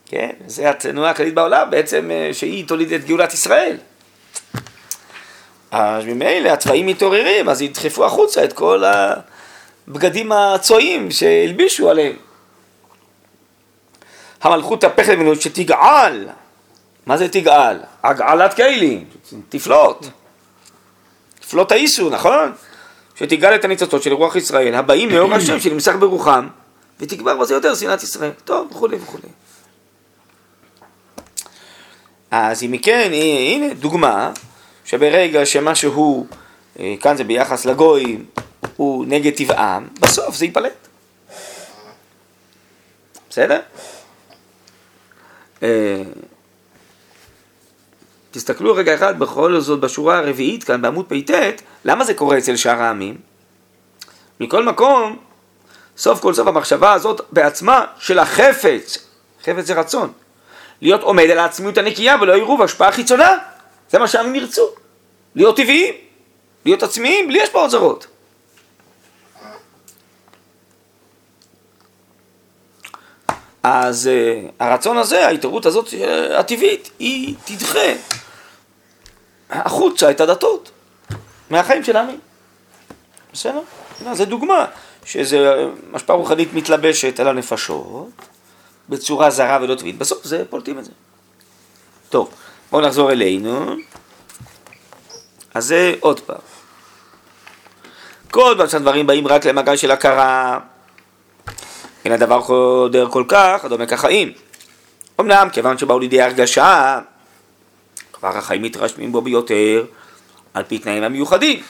כן, 0.06 0.30
זה 0.46 0.70
התנועה 0.70 1.10
הכללית 1.10 1.34
בעולם, 1.34 1.70
בעצם 1.70 2.10
שהיא 2.32 2.68
תוליד 2.68 2.92
את 2.92 3.04
גאולת 3.04 3.34
ישראל. 3.34 3.76
אז 5.70 6.04
ממילא 6.04 6.48
הצבעים 6.48 6.86
מתעוררים, 6.86 7.48
אז 7.48 7.62
ידחפו 7.62 8.04
החוצה 8.04 8.44
את 8.44 8.52
כל 8.52 8.82
הבגדים 8.84 10.32
הצועים 10.32 11.10
שהלבישו 11.10 11.90
עליהם. 11.90 12.27
המלכות 14.42 14.80
תהפך 14.80 15.08
למינות 15.08 15.40
שתגעל. 15.40 16.28
מה 17.06 17.16
זה 17.16 17.28
תגעל? 17.28 17.80
הגעלת 18.04 18.54
כלים, 18.54 19.04
תפלוט. 19.48 20.06
תפלוט 21.40 21.72
האיסו, 21.72 22.10
נכון? 22.10 22.52
שתגאל 23.14 23.54
את 23.54 23.64
הניצוצות 23.64 24.02
של 24.02 24.12
רוח 24.12 24.36
ישראל, 24.36 24.74
הבאים 24.74 25.08
מאור 25.08 25.34
השם 25.34 25.60
שנמסך 25.60 25.94
ברוחם, 25.98 26.48
ותגבר 27.00 27.36
בזה 27.36 27.54
יותר 27.54 27.74
שנאת 27.74 28.02
ישראל. 28.02 28.30
טוב, 28.44 28.68
וכולי 28.70 28.96
וכולי. 28.96 29.28
אז 32.30 32.62
אם 32.62 32.78
כן, 32.82 33.10
הנה 33.12 33.74
דוגמה 33.74 34.32
שברגע 34.84 35.46
שמשהו, 35.46 36.26
אה, 36.78 36.94
כאן 37.00 37.16
זה 37.16 37.24
ביחס 37.24 37.64
לגויים, 37.64 38.24
הוא 38.76 39.04
נגד 39.08 39.34
טבעם, 39.34 39.88
בסוף 40.00 40.36
זה 40.36 40.44
ייפלט. 40.44 40.88
בסדר? 43.30 43.60
אה, 45.62 46.02
תסתכלו 48.30 48.74
רגע 48.74 48.94
אחד 48.94 49.18
בכל 49.18 49.60
זאת 49.60 49.80
בשורה 49.80 50.18
הרביעית 50.18 50.64
כאן 50.64 50.82
בעמוד 50.82 51.06
פ"ט, 51.08 51.30
למה 51.84 52.04
זה 52.04 52.14
קורה 52.14 52.38
אצל 52.38 52.56
שאר 52.56 52.82
העמים? 52.82 53.16
מכל 54.40 54.64
מקום, 54.64 55.16
סוף 55.96 56.20
כל 56.20 56.34
סוף 56.34 56.48
המחשבה 56.48 56.92
הזאת 56.92 57.20
בעצמה 57.32 57.84
של 57.98 58.18
החפץ, 58.18 58.98
חפץ 59.44 59.64
זה 59.64 59.74
רצון, 59.74 60.12
להיות 60.82 61.02
עומד 61.02 61.30
על 61.30 61.38
העצמיות 61.38 61.78
הנקייה 61.78 62.16
ולא 62.20 62.34
עירוב 62.34 62.62
השפעה 62.62 62.92
חיצונה, 62.92 63.38
זה 63.90 63.98
מה 63.98 64.08
שהעמים 64.08 64.34
ירצו, 64.34 64.68
להיות 65.34 65.56
טבעיים, 65.56 65.94
להיות 66.64 66.82
עצמיים 66.82 67.28
בלי 67.28 67.42
השפעות 67.42 67.70
זרות. 67.70 68.06
אז 73.62 74.10
uh, 74.10 74.50
הרצון 74.60 74.98
הזה, 74.98 75.26
ההתערבות 75.26 75.66
הזאת 75.66 75.88
uh, 75.88 75.94
הטבעית, 76.38 76.90
היא 76.98 77.34
תדחה 77.44 77.92
החוצה 79.50 80.10
את 80.10 80.20
הדתות 80.20 80.70
מהחיים 81.50 81.84
של 81.84 81.96
העמים. 81.96 82.20
בסדר? 83.32 83.60
זו 84.12 84.24
דוגמה 84.24 84.66
שזה 85.04 85.54
השפעה 85.94 86.16
רוחנית 86.16 86.54
מתלבשת 86.54 87.20
על 87.20 87.28
הנפשות 87.28 88.08
בצורה 88.88 89.30
זרה 89.30 89.58
ולא 89.62 89.74
טבעית. 89.74 89.98
בסוף 89.98 90.24
זה 90.24 90.44
פולטים 90.50 90.78
את 90.78 90.84
זה. 90.84 90.90
טוב, 92.08 92.30
בואו 92.70 92.82
נחזור 92.86 93.12
אלינו. 93.12 93.74
אז 95.54 95.66
זה 95.66 95.94
עוד 96.00 96.20
פעם. 96.20 96.36
כל 98.30 98.54
פעם 98.58 98.68
שהדברים 98.68 99.06
באים 99.06 99.26
רק 99.26 99.44
למגע 99.44 99.76
של 99.76 99.90
הכרה 99.90 100.58
אין 102.08 102.14
הדבר 102.14 102.40
חודר 102.40 103.08
כל 103.10 103.24
כך, 103.28 103.64
הדומה 103.64 103.86
כחיים. 103.86 104.32
אמנם, 105.20 105.48
כיוון 105.52 105.78
שבאו 105.78 105.98
לידי 105.98 106.22
הרגשה, 106.22 107.00
כבר 108.12 108.38
החיים 108.38 108.62
מתרשמים 108.62 109.12
בו 109.12 109.20
ביותר, 109.20 109.84
על 110.54 110.64
פי 110.64 110.78
תנאים 110.78 111.02
המיוחדים. 111.02 111.62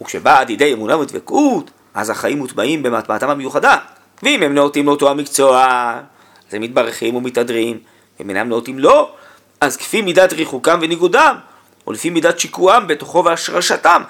וכשבא 0.00 0.40
עד 0.40 0.50
ידי 0.50 0.72
אמונה 0.72 0.98
ודבקות, 0.98 1.70
אז 1.94 2.10
החיים 2.10 2.38
מוטבעים 2.38 2.82
במטבעתם 2.82 3.30
המיוחדה. 3.30 3.76
ואם 4.22 4.42
הם 4.42 4.54
נאותים 4.54 4.86
לאותו 4.86 5.10
המקצוע, 5.10 5.66
אז 6.48 6.54
הם 6.54 6.62
מתברכים 6.62 7.14
ומתהדרים, 7.16 7.78
אם 8.20 8.28
אינם 8.28 8.48
נאותים 8.48 8.78
לא, 8.78 9.12
אז 9.60 9.76
כפי 9.76 10.02
מידת 10.02 10.32
ריחוקם 10.32 10.78
וניגודם, 10.82 11.36
או 11.86 11.92
לפי 11.92 12.10
מידת 12.10 12.38
שיקועם 12.40 12.86
בתוכו 12.86 13.24
והשרשתם, 13.24 14.02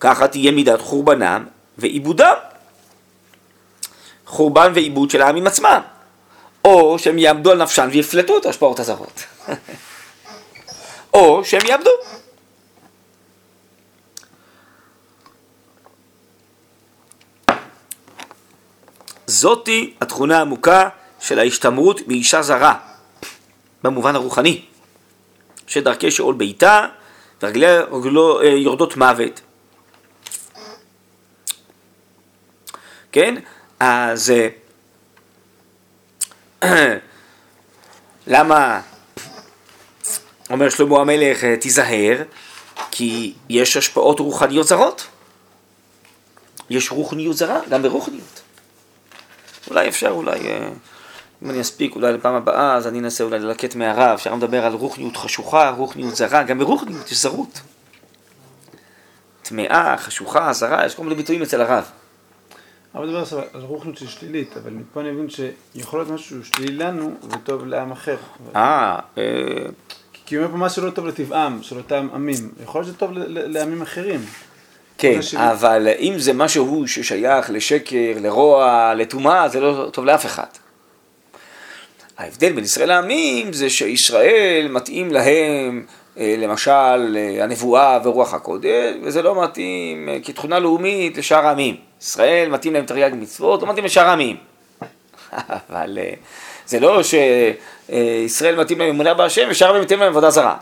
ככה 0.00 0.28
תהיה 0.28 0.52
מידת 0.52 0.80
חורבנם 0.80 1.44
ועיבודם. 1.78 2.34
חורבן 4.28 4.72
ועיבוד 4.74 5.10
של 5.10 5.22
העמים 5.22 5.46
עצמם, 5.46 5.80
או 6.64 6.98
שהם 6.98 7.18
יעמדו 7.18 7.50
על 7.50 7.62
נפשם 7.62 7.88
ויפלטו 7.92 8.38
את 8.38 8.46
ההשפעות 8.46 8.80
הזרות, 8.80 9.24
או 11.14 11.44
שהם 11.44 11.66
יעמדו. 11.66 11.90
זאתי 19.26 19.94
התכונה 20.00 20.38
העמוקה 20.38 20.88
של 21.20 21.38
ההשתמרות 21.38 22.00
באישה 22.06 22.42
זרה, 22.42 22.74
במובן 23.82 24.16
הרוחני, 24.16 24.64
שדרכי 25.66 26.10
שאול 26.10 26.34
ורגליה 27.42 27.82
רגלו 27.92 28.40
אה, 28.40 28.46
יורדות 28.48 28.96
מוות. 28.96 29.40
כן? 33.12 33.34
אז 33.80 34.32
אה, 34.32 34.48
למה 38.26 38.80
אומר 40.50 40.68
שלמה 40.68 41.00
המלך, 41.00 41.44
אה, 41.44 41.56
תיזהר, 41.56 42.22
כי 42.90 43.34
יש 43.48 43.76
השפעות 43.76 44.20
רוחניות 44.20 44.66
זרות. 44.66 45.06
יש 46.70 46.92
רוחניות 46.92 47.36
זרה, 47.36 47.60
גם 47.70 47.82
ברוחניות. 47.82 48.40
אולי 49.70 49.88
אפשר, 49.88 50.10
אולי, 50.10 50.48
אה, 50.48 50.68
אם 51.42 51.50
אני 51.50 51.60
אספיק, 51.60 51.94
אולי 51.94 52.12
לפעם 52.12 52.34
הבאה, 52.34 52.74
אז 52.74 52.86
אני 52.86 52.98
אנסה 52.98 53.24
אולי 53.24 53.38
ללקט 53.38 53.74
מהרב, 53.74 54.10
אפשר 54.14 54.34
לדבר 54.34 54.66
על 54.66 54.72
רוחניות 54.72 55.16
חשוכה, 55.16 55.70
רוחניות 55.70 56.16
זרה, 56.16 56.42
גם 56.42 56.58
ברוחניות 56.58 57.12
יש 57.12 57.18
זרות. 57.18 57.60
טמאה, 59.42 59.94
חשוכה, 59.98 60.52
זרה, 60.52 60.86
יש 60.86 60.94
כל 60.94 61.02
מיני 61.02 61.14
ביטויים 61.14 61.42
אצל 61.42 61.60
הרב. 61.60 61.84
אבל 62.94 63.06
מדבר 63.06 63.20
עכשיו 63.20 63.38
על 63.52 63.60
רוחניות 63.60 63.96
שהיא 63.96 64.08
שלילית, 64.08 64.56
אבל 64.56 64.70
מפה 64.70 65.00
אני 65.00 65.10
מבין 65.10 65.26
שיכול 65.30 66.00
להיות 66.00 66.10
משהו 66.10 66.44
שלילי 66.44 66.76
לנו 66.76 67.14
וטוב 67.30 67.66
לעם 67.66 67.92
אחר. 67.92 68.16
אה, 68.56 68.98
אה, 69.18 69.22
כי 70.26 70.34
הוא 70.34 70.44
אומר 70.44 70.58
פה 70.58 70.64
משהו 70.64 70.86
לא 70.86 70.90
טוב 70.90 71.06
לטבעם, 71.06 71.62
של 71.62 71.76
אותם 71.76 72.08
עמים. 72.14 72.50
יכול 72.62 72.80
להיות 72.80 72.88
שזה 72.88 72.98
טוב 72.98 73.10
לעמים 73.28 73.82
אחרים. 73.82 74.20
כן. 74.98 75.20
אבל 75.36 75.88
אם 75.98 76.14
זה 76.18 76.32
משהו 76.32 76.88
ששייך 76.88 77.50
לשקר, 77.50 78.12
לרוע, 78.20 78.92
לטומאה, 78.96 79.48
זה 79.48 79.60
לא 79.60 79.88
טוב 79.92 80.04
לאף 80.04 80.26
אחד. 80.26 80.46
ההבדל 82.18 82.52
בין 82.52 82.64
ישראל 82.64 82.88
לעמים 82.88 83.52
זה 83.52 83.70
שישראל 83.70 84.68
מתאים 84.70 85.12
להם, 85.12 85.86
למשל, 86.18 87.16
אה, 87.16 87.44
הנבואה 87.44 87.98
ורוח 88.04 88.34
הקודש, 88.34 88.94
וזה 89.02 89.22
לא 89.22 89.42
מתאים 89.42 90.08
אה, 90.08 90.18
כתכונה 90.24 90.58
לאומית 90.58 91.18
לשאר 91.18 91.46
העמים. 91.46 91.76
ישראל 92.00 92.48
מתאים 92.48 92.74
להם 92.74 92.86
תרי"ג 92.86 93.10
מצוות, 93.14 93.62
לא 93.62 93.68
מתאים 93.68 93.84
לשאר 93.84 94.06
העמים. 94.06 94.36
אבל 95.32 95.98
אה, 95.98 96.12
זה 96.66 96.80
לא 96.80 97.00
שישראל 97.02 98.60
מתאים 98.60 98.78
להם 98.78 98.88
אמונה 98.88 99.14
בהשם 99.14 99.48
ושאר 99.50 99.66
העמים 99.66 99.82
מתאים 99.82 100.00
להם 100.00 100.08
עבודה 100.08 100.30
זרה. 100.30 100.56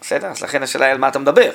בסדר? 0.00 0.26
אז 0.26 0.42
לכן 0.42 0.62
השאלה 0.62 0.84
היא 0.84 0.92
על 0.92 0.98
מה 0.98 1.08
אתה 1.08 1.18
מדבר. 1.18 1.50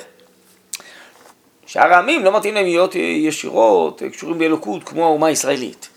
שאר 1.66 1.92
העמים 1.92 2.24
לא 2.24 2.36
מתאים 2.36 2.54
להם 2.54 2.64
להיות 2.64 2.94
ישירות, 2.94 4.02
קשורים 4.12 4.38
באלוקות 4.38 4.84
כמו 4.84 5.04
האומה 5.04 5.26
הישראלית. 5.26 5.88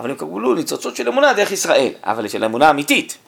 אבל 0.00 0.10
הם 0.10 0.16
קבלו 0.16 0.54
ניצוצות 0.54 0.96
של 0.96 1.08
אמונה 1.08 1.32
דרך 1.32 1.52
ישראל, 1.52 1.92
אבל 2.04 2.28
של 2.28 2.44
אמונה 2.44 2.70
אמיתית. 2.70 3.18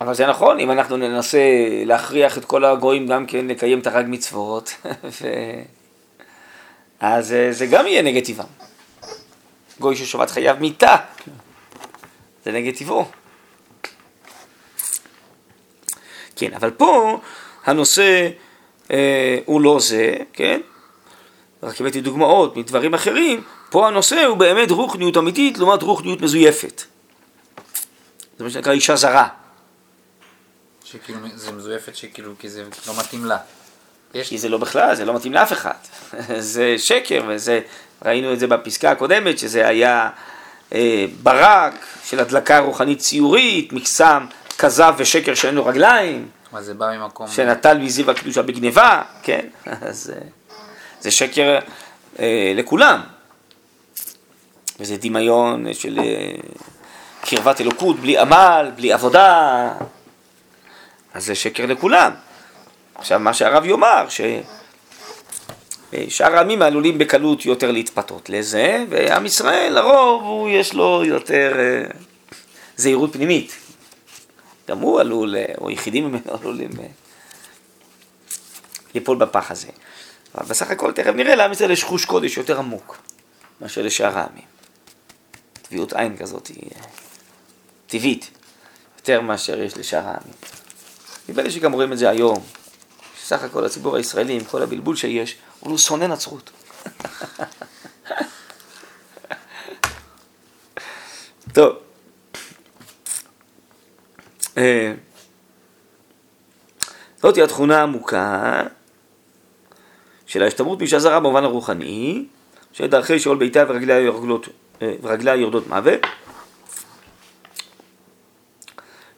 אבל 0.00 0.14
זה 0.14 0.26
נכון, 0.26 0.60
אם 0.60 0.70
אנחנו 0.70 0.96
ננסה 0.96 1.38
להכריח 1.84 2.38
את 2.38 2.44
כל 2.44 2.64
הגויים 2.64 3.06
גם 3.06 3.26
כן 3.26 3.46
לקיים 3.46 3.78
את 3.78 3.86
הרג 3.86 4.06
מצוות, 4.08 4.74
ו... 5.20 5.28
אז 7.00 7.32
אה, 7.32 7.52
זה 7.52 7.66
גם 7.66 7.86
יהיה 7.86 8.02
נגד 8.02 8.24
טבעם. 8.24 8.46
גוי 9.80 9.96
ששובת 9.96 10.30
חייב 10.30 10.58
מיתה, 10.60 10.96
זה 12.44 12.52
נגד 12.52 12.74
טבעו. 12.74 13.04
כן, 16.36 16.54
אבל 16.54 16.70
פה 16.70 17.20
הנושא 17.64 18.28
אה, 18.90 19.38
הוא 19.44 19.60
לא 19.60 19.80
זה, 19.80 20.14
כן? 20.32 20.60
רק 21.62 21.80
הבאתי 21.80 22.00
דוגמאות 22.00 22.56
מדברים 22.56 22.94
אחרים, 22.94 23.42
פה 23.70 23.88
הנושא 23.88 24.24
הוא 24.24 24.36
באמת 24.36 24.70
רוחניות 24.70 25.16
אמיתית 25.16 25.58
לעומת 25.58 25.82
רוחניות 25.82 26.20
מזויפת. 26.20 26.82
זה 28.38 28.44
מה 28.44 28.50
שנקרא 28.50 28.72
אישה 28.72 28.96
זרה. 28.96 29.28
שכאילו 30.84 31.20
זה 31.34 31.52
מזויפת 31.52 31.96
שכאילו 31.96 32.32
כי 32.38 32.48
זה 32.48 32.64
לא 32.86 32.94
מתאים 32.98 33.24
לה. 33.24 33.38
יש 34.14 34.28
כי 34.28 34.38
זה 34.38 34.48
לא 34.48 34.58
בכלל, 34.58 34.94
זה 34.94 35.04
לא 35.04 35.14
מתאים 35.14 35.32
לאף 35.32 35.52
אחד. 35.52 35.74
זה 36.38 36.74
שקר, 36.78 37.22
וזה, 37.28 37.60
ראינו 38.04 38.32
את 38.32 38.38
זה 38.38 38.46
בפסקה 38.46 38.90
הקודמת, 38.90 39.38
שזה 39.38 39.68
היה 39.68 40.10
אה, 40.72 41.06
ברק 41.22 41.86
של 42.04 42.20
הדלקה 42.20 42.58
רוחנית 42.58 42.98
ציורית, 42.98 43.72
מקסם 43.72 44.26
כזב 44.58 44.94
ושקר 44.98 45.34
שאין 45.34 45.54
לו 45.54 45.66
רגליים, 45.66 46.28
מה 46.52 46.62
זה 46.62 46.74
בא 46.74 46.96
ממקום... 46.96 47.28
שנטל 47.28 47.78
מזיו 47.78 48.10
הקדושה 48.10 48.42
בגניבה, 48.42 49.02
כן? 49.22 49.46
אז 49.88 50.12
אה, 50.16 50.20
זה 51.00 51.10
שקר 51.10 51.58
אה, 52.18 52.52
לכולם. 52.56 53.00
וזה 54.80 54.96
דמיון 54.96 55.74
של 55.74 55.98
אה, 55.98 56.04
קרבת 57.26 57.60
אלוקות 57.60 58.00
בלי 58.00 58.18
עמל, 58.18 58.70
בלי 58.76 58.92
עבודה. 58.92 59.72
אז 61.14 61.24
זה 61.26 61.34
שקר 61.34 61.66
לכולם. 61.66 62.12
עכשיו, 62.94 63.20
מה 63.20 63.34
שהרב 63.34 63.64
יאמר, 63.64 64.06
ששאר 65.92 66.36
העמים 66.36 66.62
עלולים 66.62 66.98
בקלות 66.98 67.44
יותר 67.46 67.70
להתפתות 67.70 68.30
לזה, 68.30 68.84
ועם 68.88 69.26
ישראל, 69.26 69.72
לרוב, 69.72 70.22
הוא 70.22 70.48
יש 70.48 70.74
לו 70.74 71.02
יותר 71.04 71.52
אה, 71.58 71.82
זהירות 72.76 73.12
פנימית. 73.12 73.56
גם 74.68 74.78
הוא 74.78 75.00
עלול, 75.00 75.36
אה, 75.36 75.44
או 75.60 75.70
יחידים 75.70 76.04
ממנו 76.04 76.34
עלולים 76.40 76.70
אה, 76.80 76.86
ליפול 78.94 79.16
בפח 79.16 79.50
הזה. 79.50 79.68
אבל 80.34 80.46
בסך 80.46 80.70
הכל, 80.70 80.92
תכף 80.92 81.12
נראה, 81.14 81.34
לעם 81.34 81.52
ישראל 81.52 81.70
יש 81.70 81.84
חוש 81.84 82.04
קודש 82.04 82.36
יותר 82.36 82.58
עמוק 82.58 82.96
מאשר 83.60 83.82
לשאר 83.82 84.18
העמים. 84.18 84.44
טביעות 85.62 85.92
עין 85.92 86.16
כזאת 86.16 86.46
היא 86.46 86.70
טבעית, 87.86 88.30
יותר 88.96 89.20
מאשר 89.20 89.60
יש 89.60 89.76
לשאר 89.76 89.98
העמים. 90.04 90.34
נדמה 91.28 91.42
לי 91.42 91.50
שגם 91.50 91.72
רואים 91.72 91.92
את 91.92 91.98
זה 91.98 92.10
היום. 92.10 92.44
סך 93.22 93.42
הכל 93.42 93.64
הציבור 93.64 93.96
הישראלי, 93.96 94.32
עם 94.32 94.44
כל 94.44 94.62
הבלבול 94.62 94.96
שיש, 94.96 95.36
הוא 95.60 95.70
לא 95.70 95.78
שונא 95.78 96.04
נצרות. 96.04 96.50
טוב. 101.54 101.76
אה, 104.58 104.92
זאתי 107.22 107.42
התכונה 107.42 107.78
העמוקה 107.78 108.62
של 110.26 110.42
ההשתמרות 110.42 110.78
באישה 110.78 110.98
זרה 110.98 111.20
במובן 111.20 111.44
הרוחני, 111.44 112.26
שדרכי 112.72 113.18
שאול 113.18 113.38
ביתה 113.38 113.64
ורגליה 113.68 113.96
אה, 115.34 115.38
יורדות 115.40 115.66
מוות. 115.66 116.00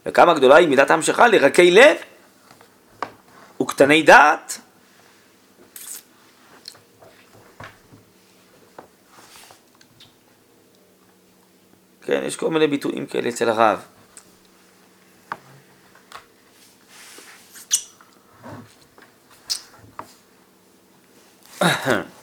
וכמה 0.08 0.34
גדולה 0.34 0.56
היא 0.56 0.68
מידת 0.68 0.90
ההמשכה 0.90 1.28
לרכי 1.28 1.70
לב 1.70 1.96
וקטני 3.62 4.02
דעת. 4.02 4.58
כן, 12.02 12.22
יש 12.26 12.36
כל 12.36 12.50
מיני 12.50 12.66
ביטויים 12.66 13.06
כאלה 13.06 13.28
אצל 13.28 13.48
הרב. 13.48 13.82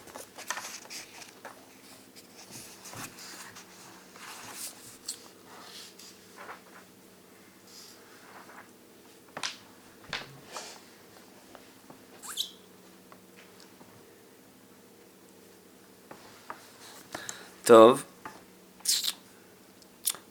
טוב. 17.65 18.03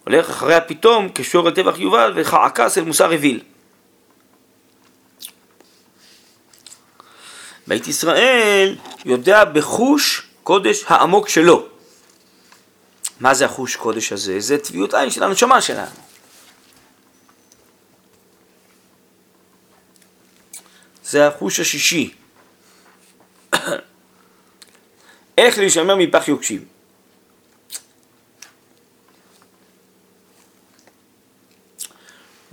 הולך 0.05 0.31
אחריה 0.31 0.61
פתאום 0.61 1.09
כשור 1.15 1.49
אל 1.49 1.55
טבח 1.55 1.79
יובל 1.79 2.13
וכעקס 2.17 2.79
אל 2.79 2.85
מוסר 2.85 3.15
אוויל. 3.15 3.41
בית 7.67 7.89
ישראל 7.89 8.77
יודע 9.05 9.45
בחוש 9.45 10.27
קודש 10.43 10.85
העמוק 10.87 11.29
שלו. 11.29 11.67
מה 13.21 13.35
זה 13.35 13.45
החוש 13.45 13.77
קודש 13.77 14.13
הזה? 14.13 14.41
זה 14.41 14.59
טביעות 14.59 14.95
עין 14.95 15.11
של 15.11 15.23
הנשמה 15.23 15.61
שלנו. 15.61 15.91
זה 21.05 21.27
החוש 21.27 21.61
השישי. 21.61 22.15
איך 25.39 25.59
להישמר 25.59 25.97
מפח 25.97 26.29
יוקשים? 26.29 26.74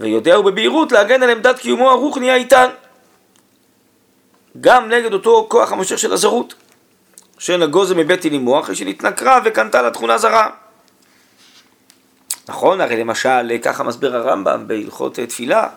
ויודע 0.01 0.35
הוא 0.35 0.45
בבהירות 0.45 0.91
להגן 0.91 1.23
על 1.23 1.29
עמדת 1.29 1.59
קיומו 1.59 1.91
הרוחני 1.91 2.31
האיתן. 2.31 2.67
גם 4.61 4.89
נגד 4.89 5.13
אותו 5.13 5.45
כוח 5.49 5.71
המושך 5.71 5.99
של 5.99 6.13
הזרות, 6.13 6.53
שנגוזה 7.39 7.95
מבית 7.95 8.25
אלימו 8.25 8.59
אחרי 8.59 8.75
שנתנכרה 8.75 9.39
וקנתה 9.45 9.81
לה 9.81 9.91
תכונה 9.91 10.17
זרה. 10.17 10.49
נכון, 12.49 12.81
הרי 12.81 12.97
למשל, 12.97 13.57
ככה 13.61 13.83
מסביר 13.83 14.15
הרמב"ם 14.15 14.67
בהלכות 14.67 15.19
תפילה, 15.19 15.67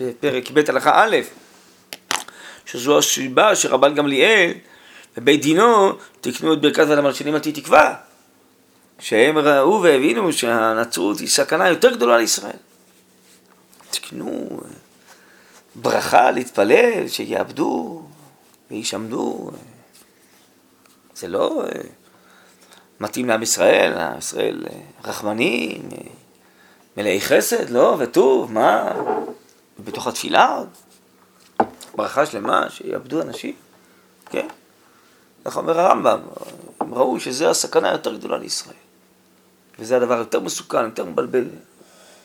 בפרק 0.00 0.50
ב' 0.50 0.60
הלכה 0.68 1.04
א', 1.04 1.16
שזו 2.66 2.98
הסיבה 2.98 3.56
שרבן 3.56 3.94
גמליאל 3.94 4.52
ובית 5.16 5.42
דינו 5.42 5.92
תקנו 6.20 6.52
את 6.52 6.60
ברכת 6.60 6.84
ועד 6.88 6.98
המלשינים 6.98 7.34
עתיד 7.34 7.54
תקווה. 7.54 7.94
שהם 8.98 9.38
ראו 9.38 9.82
והבינו 9.82 10.32
שהנצרות 10.32 11.18
היא 11.18 11.28
סכנה 11.28 11.68
יותר 11.68 11.94
גדולה 11.94 12.18
לישראל. 12.18 12.56
תקנו 13.92 14.60
ברכה 15.74 16.30
להתפלל, 16.30 17.08
שיעבדו 17.08 18.02
וישעמדו. 18.70 19.50
זה 21.14 21.28
לא 21.28 21.64
אה, 21.64 21.80
מתאים 23.00 23.28
לעם 23.28 23.42
ישראל, 23.42 23.92
עם 23.98 24.18
ישראל 24.18 24.64
אה, 24.70 24.78
רחמנים, 25.04 25.88
אה, 25.92 25.98
מלאי 26.96 27.20
חסד, 27.20 27.70
לא, 27.70 27.96
וטוב, 27.98 28.52
מה? 28.52 28.92
בתוך 29.84 30.06
התפילה 30.06 30.56
עוד? 30.56 30.68
ברכה 31.96 32.26
שלמה, 32.26 32.70
שיעבדו 32.70 33.22
אנשים, 33.22 33.54
כן? 34.30 34.48
איך 35.46 35.56
אומר 35.56 35.80
הרמב"ם, 35.80 36.20
הם 36.80 36.94
ראו 36.94 37.20
שזו 37.20 37.50
הסכנה 37.50 37.88
היותר 37.88 38.14
גדולה 38.14 38.38
לישראל. 38.38 38.76
וזה 39.78 39.96
הדבר 39.96 40.14
היותר 40.14 40.40
מסוכן, 40.40 40.84
יותר 40.84 41.04
מבלבל 41.04 41.48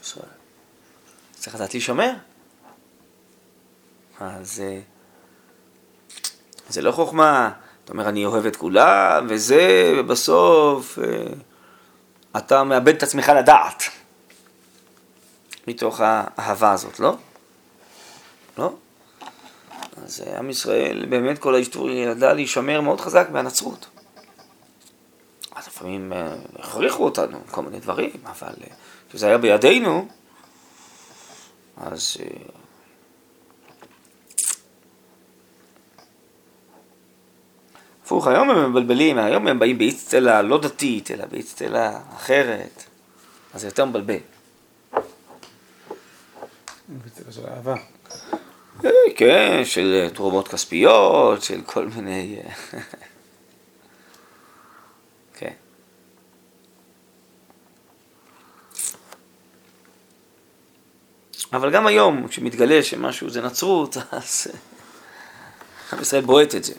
ישראל. 0.04 0.37
צריך 1.40 1.56
לדעת 1.56 1.74
להישמר. 1.74 2.14
אז 4.20 4.64
זה 6.70 6.82
לא 6.82 6.92
חוכמה, 6.92 7.52
אתה 7.84 7.94
אומר 7.94 8.10
אני 8.10 8.26
אוהב 8.26 8.46
את 8.46 8.56
כולם, 8.56 9.26
וזה, 9.30 9.94
ובסוף 9.98 11.00
אה, 11.00 11.04
אתה 12.38 12.64
מאבד 12.64 12.96
את 12.96 13.04
עצמך 13.04 13.32
לדעת. 13.40 13.84
מתוך 15.68 16.02
האהבה 16.04 16.72
הזאת, 16.72 17.00
לא? 17.00 17.16
לא? 18.58 18.74
אז 20.04 20.24
עם 20.38 20.50
ישראל, 20.50 21.06
באמת 21.10 21.40
כל 21.40 21.56
ההיסטוריה 21.56 22.12
ידע 22.12 22.34
להישמר 22.34 22.82
מאוד 22.82 23.02
חזק 23.02 23.28
מהנצרות. 23.32 23.88
אז 25.56 25.68
לפעמים 25.68 26.14
אה, 26.14 26.36
הכריחו 26.60 27.06
אותנו 27.06 27.40
כל 27.52 27.62
מיני 27.62 27.80
דברים, 27.80 28.12
אבל 28.26 28.54
אה, 28.64 28.74
כשזה 29.10 29.28
היה 29.28 29.38
בידינו, 29.38 30.08
אז... 31.78 32.18
אה, 32.20 32.28
הפוך, 38.04 38.28
היום 38.28 38.50
הם 38.50 38.72
מבלבלים, 38.72 39.18
היום 39.18 39.48
הם 39.48 39.60
באים 39.60 39.78
באצטלה 39.78 40.42
לא 40.42 40.62
דתית, 40.62 41.12
אלא 41.12 41.26
באצטלה 41.26 42.00
אחרת, 42.16 42.84
אז 43.54 43.62
זה 43.62 43.68
יותר 43.68 43.86
מבלבל. 43.86 44.18
באצטלה 46.88 47.32
של 47.32 47.42
אהבה. 47.48 47.76
כן, 49.16 49.62
של 49.66 50.10
תרומות 50.14 50.48
כספיות, 50.48 51.42
של 51.42 51.62
כל 51.62 51.88
מיני... 51.96 52.40
אבל 61.54 61.72
גם 61.72 61.88
היום, 61.88 62.28
כשמתגלה 62.28 62.84
שמשהו 62.84 63.30
זה 63.30 63.42
נצרות, 63.42 63.98
אז 64.12 64.48
עם 65.94 66.02
ישראל 66.02 66.22
בועט 66.22 66.56
את 66.56 66.64
זה. 66.64 66.74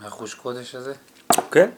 מהחוש 0.00 0.34
קודש 0.34 0.74
הזה? 0.74 0.94
כן. 1.50 1.70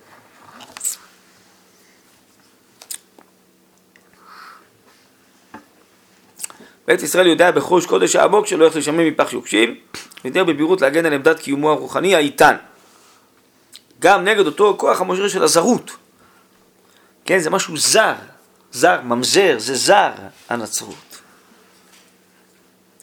בית 6.87 7.03
ישראל 7.03 7.27
יודע 7.27 7.51
בחוש 7.51 7.87
קודש 7.87 8.17
העמוק 8.17 8.47
שלא 8.47 8.65
הולך 8.65 8.77
לשמם 8.77 9.09
מפח 9.09 9.33
יוקשים, 9.33 9.81
ויודע 10.25 10.43
בבירות 10.43 10.81
להגן 10.81 11.07
על 11.07 11.13
עמדת 11.13 11.41
קיומו 11.41 11.71
הרוחני 11.71 12.15
האיתן. 12.15 12.57
גם 13.99 14.25
נגד 14.25 14.47
אותו 14.47 14.75
כוח 14.79 15.01
המושר 15.01 15.29
של 15.29 15.43
הזרות. 15.43 15.91
כן, 17.25 17.39
זה 17.39 17.51
משהו 17.51 17.77
זר, 17.77 18.15
זר, 18.75 19.01
ממזר, 19.03 19.55
זה 19.59 19.75
זר, 19.75 20.13
הנצרות. 20.49 21.21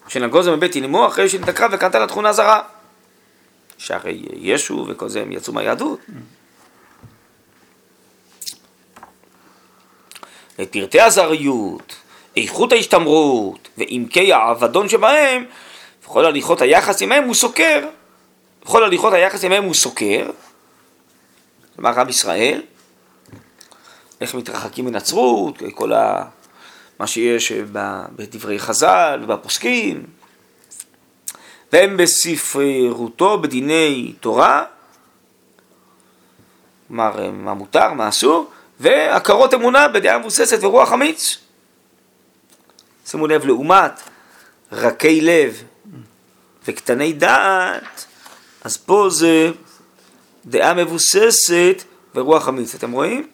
שנגוזם 0.08 0.54
מבית 0.54 0.76
אמו 0.76 1.08
אחרי 1.08 1.30
שנתקרה 1.30 1.68
וקנתה 1.72 2.00
לה 2.00 2.08
תכונה 2.08 2.34
זרה. 2.34 2.62
שהרי 3.78 4.22
ישו 4.34 4.86
וכל 4.90 5.10
זה 5.10 5.22
הם 5.22 5.32
יצאו 5.32 5.54
מהיהדות. 5.54 6.00
את 10.62 10.72
פרטי 10.72 11.02
הזריות, 11.02 11.96
איכות 12.38 12.72
ההשתמרות 12.72 13.70
ועמקי 13.78 14.34
האבדון 14.34 14.90
שבהם, 14.90 15.46
וכל 16.04 16.26
הליכות 16.26 16.62
היחס 16.62 17.02
עמהם 17.02 17.24
הוא 17.24 17.34
סוקר. 17.34 17.88
וכל 18.64 18.84
הליכות 18.84 19.14
היחס 19.14 19.44
עמהם 19.44 19.64
הוא 19.64 19.74
סוקר, 19.74 20.30
כלומר 21.76 21.92
רב 21.92 22.10
ישראל, 22.10 22.62
איך 24.22 24.36
מתרחקים 24.36 24.86
מנצרות, 24.86 25.58
כל 25.76 25.94
ה... 25.94 26.24
מה 27.00 27.08
שיש 27.08 27.52
בדברי 28.16 28.60
חז"ל 28.60 29.20
ובפוסקים, 29.24 30.04
והם 31.74 31.98
בספרותו 31.98 33.42
בדיני 33.42 34.14
תורה, 34.20 34.64
כלומר 36.88 37.32
מה 37.32 37.54
מותר, 37.54 37.94
מה 37.94 38.10
אסור, 38.10 38.52
והכרות 38.80 39.54
אמונה 39.54 39.88
בדעה 39.88 40.20
מבוססת 40.20 40.64
ורוח 40.64 40.94
אמיץ. 40.94 41.38
שימו 43.06 43.28
לב, 43.28 43.46
לעומת 43.46 43.92
רכי 44.72 45.22
לב 45.22 45.64
וקטני 46.68 47.14
דעת, 47.14 48.06
אז 48.64 48.78
פה 48.78 49.08
זה 49.10 49.52
דעה 50.46 50.74
מבוססת 50.74 51.84
ורוח 52.16 52.50
אמיץ. 52.50 52.76
אתם 52.76 52.92
רואים? 52.92 53.28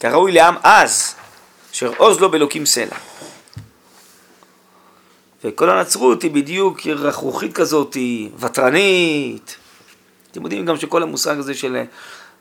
כראוי 0.00 0.32
לעם 0.32 0.54
אז, 0.62 1.14
אשר 1.72 1.92
עוז 1.96 2.20
לו 2.20 2.30
באלוקים 2.30 2.66
סלע. 2.66 2.96
וכל 5.44 5.70
הנצרות 5.70 6.22
היא 6.22 6.30
בדיוק 6.30 6.86
רכרוכית 6.86 7.52
כזאת, 7.52 7.94
היא 7.94 8.30
ותרנית. 8.38 9.56
אתם 10.30 10.42
יודעים 10.42 10.66
גם 10.66 10.76
שכל 10.76 11.02
המושג 11.02 11.38
הזה 11.38 11.54
של 11.54 11.82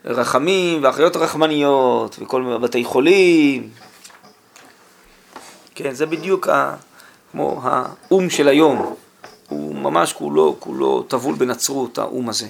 רחמים 0.05 0.83
ואחיות 0.83 1.15
רחמניות 1.15 2.15
וכל 2.19 2.57
בתי 2.61 2.83
חולים, 2.83 3.69
כן, 5.75 5.93
זה 5.93 6.05
בדיוק 6.05 6.47
ה, 6.47 6.75
כמו 7.31 7.61
האו"ם 7.63 8.29
של 8.29 8.47
היום. 8.47 8.95
הוא 9.49 9.75
ממש 9.75 10.13
כולו, 10.13 10.55
כולו 10.59 11.03
טבול 11.03 11.35
בנצרות, 11.35 11.97
האו"ם 11.97 12.29
הזה. 12.29 12.47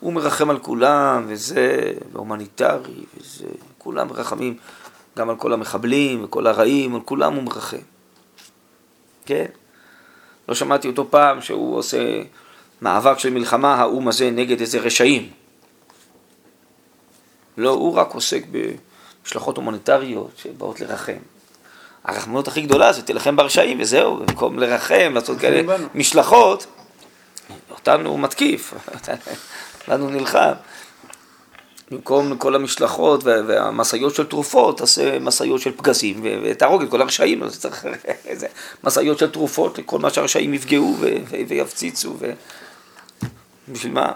הוא 0.00 0.12
מרחם 0.12 0.50
על 0.50 0.58
כולם, 0.58 1.24
וזה, 1.28 1.92
והומניטרי, 2.12 3.04
וזה, 3.16 3.46
כולם 3.86 4.08
מרחמים 4.08 4.56
גם 5.18 5.30
על 5.30 5.36
כל 5.36 5.52
המחבלים 5.52 6.24
וכל 6.24 6.46
הרעים, 6.46 6.94
על 6.94 7.00
כולם 7.00 7.34
הוא 7.34 7.42
מרחם. 7.42 7.76
כן? 9.26 9.44
לא 10.48 10.54
שמעתי 10.54 10.88
אותו 10.88 11.10
פעם 11.10 11.42
שהוא 11.42 11.76
עושה 11.76 12.22
מאבק 12.82 13.18
של 13.18 13.30
מלחמה, 13.30 13.74
האו"ם 13.74 14.08
הזה, 14.08 14.30
נגד 14.30 14.60
איזה 14.60 14.78
רשעים. 14.78 15.30
לא, 17.56 17.70
הוא 17.70 17.94
רק 17.94 18.14
עוסק 18.14 18.42
במשלחות 18.50 19.56
הומניטריות 19.56 20.30
שבאות 20.36 20.80
לרחם. 20.80 21.18
הרחמנות 22.04 22.48
הכי 22.48 22.62
גדולה 22.62 22.92
זה 22.92 23.02
תילחם 23.02 23.36
ברשעים 23.36 23.80
וזהו, 23.80 24.16
במקום 24.16 24.58
לרחם, 24.58 25.12
לעשות 25.14 25.38
כאלה 25.38 25.76
משלחות, 25.94 26.66
אותנו 27.70 28.10
הוא 28.10 28.20
מתקיף, 28.20 28.74
לנו 29.88 30.10
נלחם. 30.10 30.52
במקום 31.90 32.38
כל 32.38 32.54
המשלחות 32.54 33.24
והמשאיות 33.24 34.14
של 34.14 34.26
תרופות, 34.26 34.78
תעשה 34.78 35.18
משאיות 35.18 35.60
של 35.60 35.76
פגזים 35.76 36.20
ותהרוג 36.44 36.82
את 36.82 36.90
כל 36.90 37.02
הרשעים, 37.02 37.42
אז 37.42 37.60
צריך 37.60 37.86
איזה 38.26 38.46
משאיות 38.84 39.18
של 39.18 39.30
תרופות 39.30 39.78
לכל 39.78 39.98
מה 39.98 40.10
שהרשעים 40.10 40.54
יפגעו 40.54 40.96
ויפציצו, 41.48 42.16
ו... 42.18 42.32
בשביל 43.68 43.92
מה? 43.92 44.12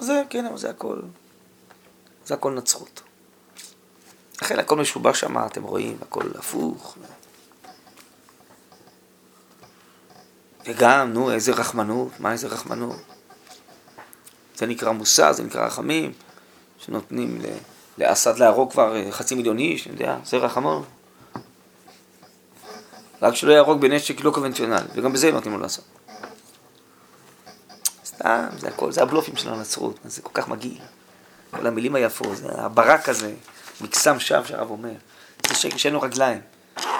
זה, 0.00 0.22
כן, 0.30 0.56
זה 0.56 0.70
הכל, 0.70 0.96
זה 2.24 2.34
הכל 2.34 2.52
נצרות. 2.52 3.02
לכן 4.42 4.58
הכל 4.58 4.76
משובש 4.76 5.20
שם, 5.20 5.46
אתם 5.46 5.62
רואים, 5.62 5.98
הכל 6.02 6.24
הפוך. 6.38 6.96
וגם, 10.66 11.12
נו, 11.12 11.32
איזה 11.32 11.52
רחמנות, 11.52 12.08
מה 12.18 12.32
איזה 12.32 12.48
רחמנות? 12.48 13.09
זה 14.60 14.66
נקרא 14.66 14.90
מוסר, 14.92 15.32
זה 15.32 15.42
נקרא 15.42 15.66
רחמים, 15.66 16.12
שנותנים 16.78 17.38
לאסד 17.98 18.38
להרוג 18.38 18.72
כבר 18.72 18.96
אה, 18.96 19.12
חצי 19.12 19.34
מיליון 19.34 19.58
איש, 19.58 19.86
אני 19.86 19.94
יודע, 19.94 20.16
זה 20.24 20.36
רחמון. 20.36 20.84
רק 23.22 23.34
שלא 23.34 23.52
יהרוג 23.52 23.80
בנשק 23.80 24.24
לא 24.24 24.30
קונבנציונלי, 24.30 24.88
וגם 24.94 25.12
בזה 25.12 25.32
נותנים 25.32 25.54
לו 25.54 25.60
לעשות. 25.60 25.84
סתם, 28.04 28.46
זה 28.58 28.68
הכל, 28.68 28.92
זה 28.92 29.02
הבלופים 29.02 29.36
של 29.36 29.48
הנצרות, 29.48 29.98
זה 30.04 30.22
כל 30.22 30.30
כך 30.34 30.48
מגעיל. 30.48 30.78
כל 31.50 31.66
המילים 31.66 31.94
היפות, 31.94 32.36
זה 32.36 32.48
הברק 32.52 33.08
הזה, 33.08 33.32
מקסם 33.80 34.20
שווא 34.20 34.44
שהרב 34.44 34.70
אומר. 34.70 34.92
זה 35.48 35.54
שקר 35.54 35.76
שאין 35.76 35.94
לו 35.94 36.00
רגליים, 36.00 36.40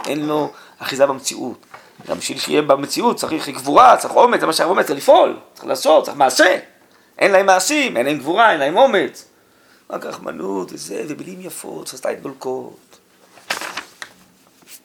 אין 0.06 0.26
לו 0.26 0.52
אחיזה 0.78 1.06
במציאות. 1.06 1.66
גם 2.08 2.18
בשביל 2.18 2.38
שיהיה 2.38 2.62
במציאות 2.62 3.16
צריך 3.16 3.48
גבורה, 3.48 3.96
צריך 3.96 4.14
אומץ, 4.14 4.40
זה 4.40 4.46
מה 4.46 4.52
שהרב 4.52 4.70
אומר, 4.70 4.82
צריך 4.82 4.98
לפעול, 4.98 5.38
צריך 5.54 5.66
לעשות, 5.66 6.04
צריך 6.04 6.16
מעשה. 6.16 6.69
אין 7.20 7.32
להם 7.32 7.46
מעשים, 7.46 7.96
אין 7.96 8.06
להם 8.06 8.18
גבורה, 8.18 8.52
אין 8.52 8.60
להם 8.60 8.76
אומץ. 8.76 9.24
רק 9.90 10.04
רחמנות 10.04 10.72
וזה, 10.72 11.04
ומילים 11.08 11.40
יפות, 11.40 11.86
שפתיים 11.86 12.20
דולקות. 12.20 12.98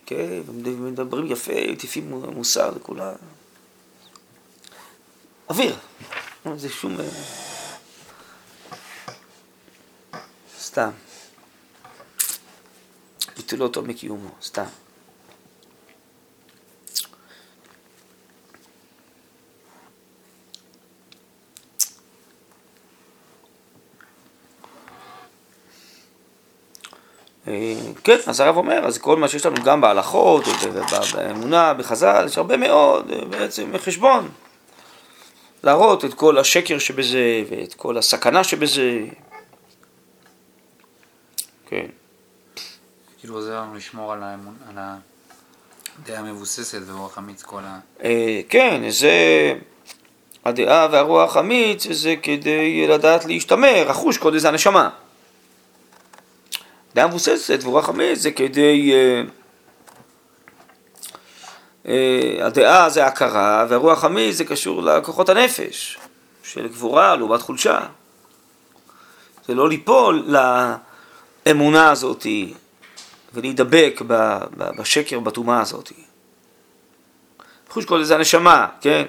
כן, 0.06 0.42
ומדברים 0.48 1.32
יפה, 1.32 1.72
מטיפים 1.72 2.10
מוסר 2.12 2.72
לכולם. 2.76 3.14
אוויר, 5.50 5.76
זה 6.56 6.70
שום... 6.70 7.00
אה, 7.00 7.06
סתם. 10.60 10.90
ביטולו 13.38 13.66
אותו 13.66 13.82
מקיומו, 13.82 14.30
סתם. 14.42 14.66
כן, 28.04 28.18
אז 28.28 28.40
הרב 28.40 28.58
אומר, 28.58 28.86
אז 28.86 28.98
כל 28.98 29.18
מה 29.18 29.28
שיש 29.28 29.46
לנו 29.46 29.64
גם 29.64 29.82
בהלכות, 29.82 30.44
באמונה, 31.14 31.74
בחז"ל, 31.74 32.26
יש 32.28 32.38
הרבה 32.38 32.58
מאוד 32.58 33.12
אה, 33.12 33.26
בעצם 33.26 33.72
חשבון. 33.78 34.30
להראות 35.64 36.06
את 36.06 36.14
כל 36.14 36.38
השקר 36.38 36.80
שבזה, 36.80 37.44
ואת 37.50 37.74
כל 37.74 37.98
הסכנה 37.98 38.44
שבזה. 38.44 39.00
כן. 41.70 41.86
כאילו 43.20 43.36
עוזר 43.36 43.62
לנו 43.62 43.76
לשמור 43.76 44.14
על, 44.14 44.24
הדעה 45.98 46.20
המבוססת 46.20 46.80
ורוח 46.86 47.18
אמיץ 47.18 47.44
כל 47.44 47.62
ה... 47.64 47.80
אה, 48.04 48.42
כן, 48.50 48.90
זה... 48.90 49.54
הדעה 50.46 50.88
והרוח 50.92 51.38
אמיץ 51.38 51.88
זה 51.92 52.16
כדי 52.24 52.88
לדעת 52.88 53.26
להשתמר, 53.26 53.86
החוש 53.90 54.18
קודש 54.18 54.42
זה 54.42 54.50
הנשמה. 54.50 54.90
דעה 56.96 57.08
מבוססת 57.08 57.60
ורוח 57.64 57.90
אמיץ 57.90 58.20
זה 58.20 58.32
כדי... 58.32 58.94
Uh, 58.94 59.30
uh, 61.86 61.90
הדעה 62.44 62.90
זה 62.90 63.06
הכרה 63.06 63.66
והרוח 63.70 64.06
אמיץ 64.06 64.36
זה 64.36 64.46
קשור 64.46 64.84
לכוחות 64.84 65.30
הנפש 65.30 65.98
של 66.44 66.68
גבורה 66.68 67.16
לעומת 67.16 67.42
חולשה. 67.42 67.80
זה 69.48 69.54
לא 69.56 69.70
ליפול 69.70 70.28
לאמונה 71.46 71.92
הזאת 71.92 72.28
ולהידבק 73.34 74.02
בשקר, 74.58 75.20
בטומאה 75.20 75.62
הזאת. 75.62 75.92
חוש 77.70 77.86
כל 77.86 78.04
זה 78.04 78.16
הנשמה, 78.16 78.68
כן? 78.82 79.06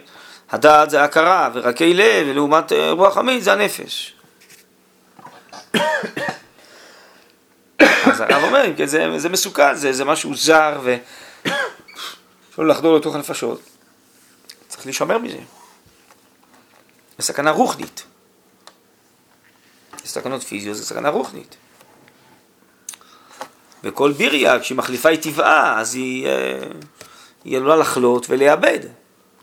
הדעת 0.50 0.90
זה 0.90 1.04
הכרה 1.04 1.50
ורקי 1.54 1.94
לב, 1.94 2.26
ולעומת 2.30 2.72
אה, 2.72 2.90
רוח 2.90 3.18
אמיץ 3.18 3.44
זה 3.44 3.52
הנפש. 3.52 4.14
אז 8.16 8.20
הרב 8.20 8.44
אומר, 8.44 8.64
זה, 8.84 9.18
זה 9.18 9.28
מסוכן, 9.28 9.74
זה, 9.74 9.92
זה 9.92 10.04
משהו 10.04 10.34
זר 10.34 10.80
ו... 10.82 10.96
אפשר 12.50 12.62
לחדור 12.62 12.96
לתוך 12.96 13.14
הנפשות. 13.14 13.60
צריך 14.68 14.86
להישמר 14.86 15.18
מזה. 15.18 15.38
זה 17.18 17.24
סכנה 17.24 17.50
רוחנית. 17.50 18.04
זה 20.04 20.08
סכנות 20.08 20.42
פיזיות, 20.42 20.76
זה 20.76 20.86
סכנה 20.86 21.08
רוחנית. 21.08 21.56
וכל 23.84 24.12
ביריה, 24.12 24.60
כשהיא 24.60 24.78
מחליפה 24.78 25.12
את 25.12 25.22
טבעה, 25.22 25.80
אז 25.80 25.94
היא, 25.94 26.26
אה, 26.26 26.58
היא 27.44 27.56
עלולה 27.56 27.76
לחלות 27.76 28.26
ולאבד. 28.28 28.80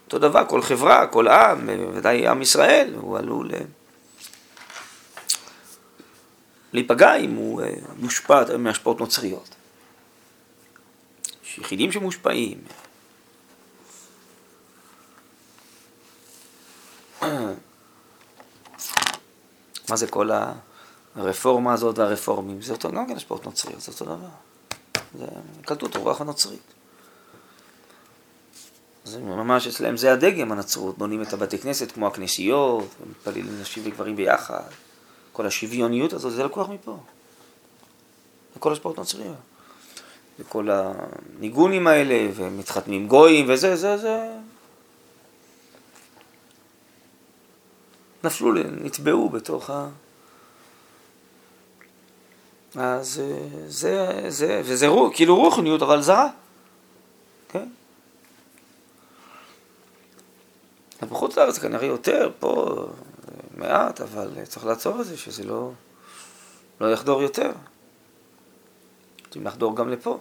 אותו 0.05 0.19
דבר, 0.19 0.45
כל 0.47 0.61
חברה, 0.61 1.07
כל 1.07 1.27
עם, 1.27 1.69
ודאי 1.93 2.27
עם 2.27 2.41
ישראל, 2.41 2.93
הוא 2.95 3.17
עלול 3.17 3.51
אה, 3.53 3.59
להיפגע 6.73 7.15
אם 7.15 7.35
הוא 7.35 7.61
אה, 7.61 7.73
מושפע 7.99 8.57
מהשפעות 8.57 8.99
נוצריות. 8.99 9.49
יש 11.45 11.57
יחידים 11.57 11.91
שמושפעים. 11.91 12.61
מה 19.89 19.95
זה 19.95 20.07
כל 20.07 20.29
הרפורמה 21.15 21.73
הזאת 21.73 21.99
והרפורמים? 21.99 22.61
זה 22.61 22.73
אותו, 22.73 22.91
גם 22.91 23.07
כן 23.07 23.15
השפעות 23.15 23.45
נוצריות, 23.45 23.81
זה 23.81 23.91
אותו 23.91 24.05
דבר. 24.05 24.27
זה, 25.17 25.25
קלטו 25.65 25.85
את 25.85 25.95
הרוח 25.95 26.21
הנוצרית. 26.21 26.73
זה 29.05 29.19
ממש 29.19 29.67
אצלם 29.67 29.97
זה 29.97 30.13
הדגם 30.13 30.51
הנצרות, 30.51 30.97
בונים 30.97 31.21
את 31.21 31.33
הבתי 31.33 31.57
כנסת 31.57 31.91
כמו 31.91 32.07
הכנסיות, 32.07 32.87
מתפללים 33.09 33.61
נשים 33.61 33.83
וגברים 33.85 34.15
ביחד. 34.15 34.63
כל 35.33 35.45
השוויוניות 35.45 36.13
הזאת, 36.13 36.33
זה 36.33 36.43
לקוח 36.43 36.69
מפה. 36.69 36.97
זה 38.53 38.59
כל 38.59 38.71
השפעות 38.71 38.97
נוצריות. 38.97 39.35
וכל 40.39 40.69
הניגונים 40.71 41.87
האלה, 41.87 42.29
ומתחתנים 42.35 43.07
גויים, 43.07 43.45
וזה, 43.49 43.75
זה, 43.75 43.97
זה... 43.97 44.29
נפלו, 48.23 48.53
נטבעו 48.53 49.29
בתוך 49.29 49.69
ה... 49.69 49.89
אז 52.75 53.21
זה, 53.67 54.29
זה, 54.29 54.61
וזה 54.65 54.87
רוח, 54.87 55.15
כאילו 55.15 55.35
רוחניות, 55.35 55.81
אבל 55.81 56.01
זרה. 56.01 56.29
כן? 57.49 57.67
בחוץ 61.09 61.37
לארץ 61.37 61.57
כנראה 61.57 61.85
יותר, 61.85 62.31
פה 62.39 62.85
מעט, 63.57 64.01
אבל 64.01 64.45
צריך 64.45 64.65
לעצור 64.65 65.01
את 65.01 65.05
זה, 65.05 65.17
שזה 65.17 65.43
לא, 65.43 65.71
לא 66.81 66.93
יחדור 66.93 67.21
יותר. 67.21 67.51
רוצים 69.25 69.45
לחדור 69.47 69.75
גם 69.75 69.89
לפה. 69.89 70.19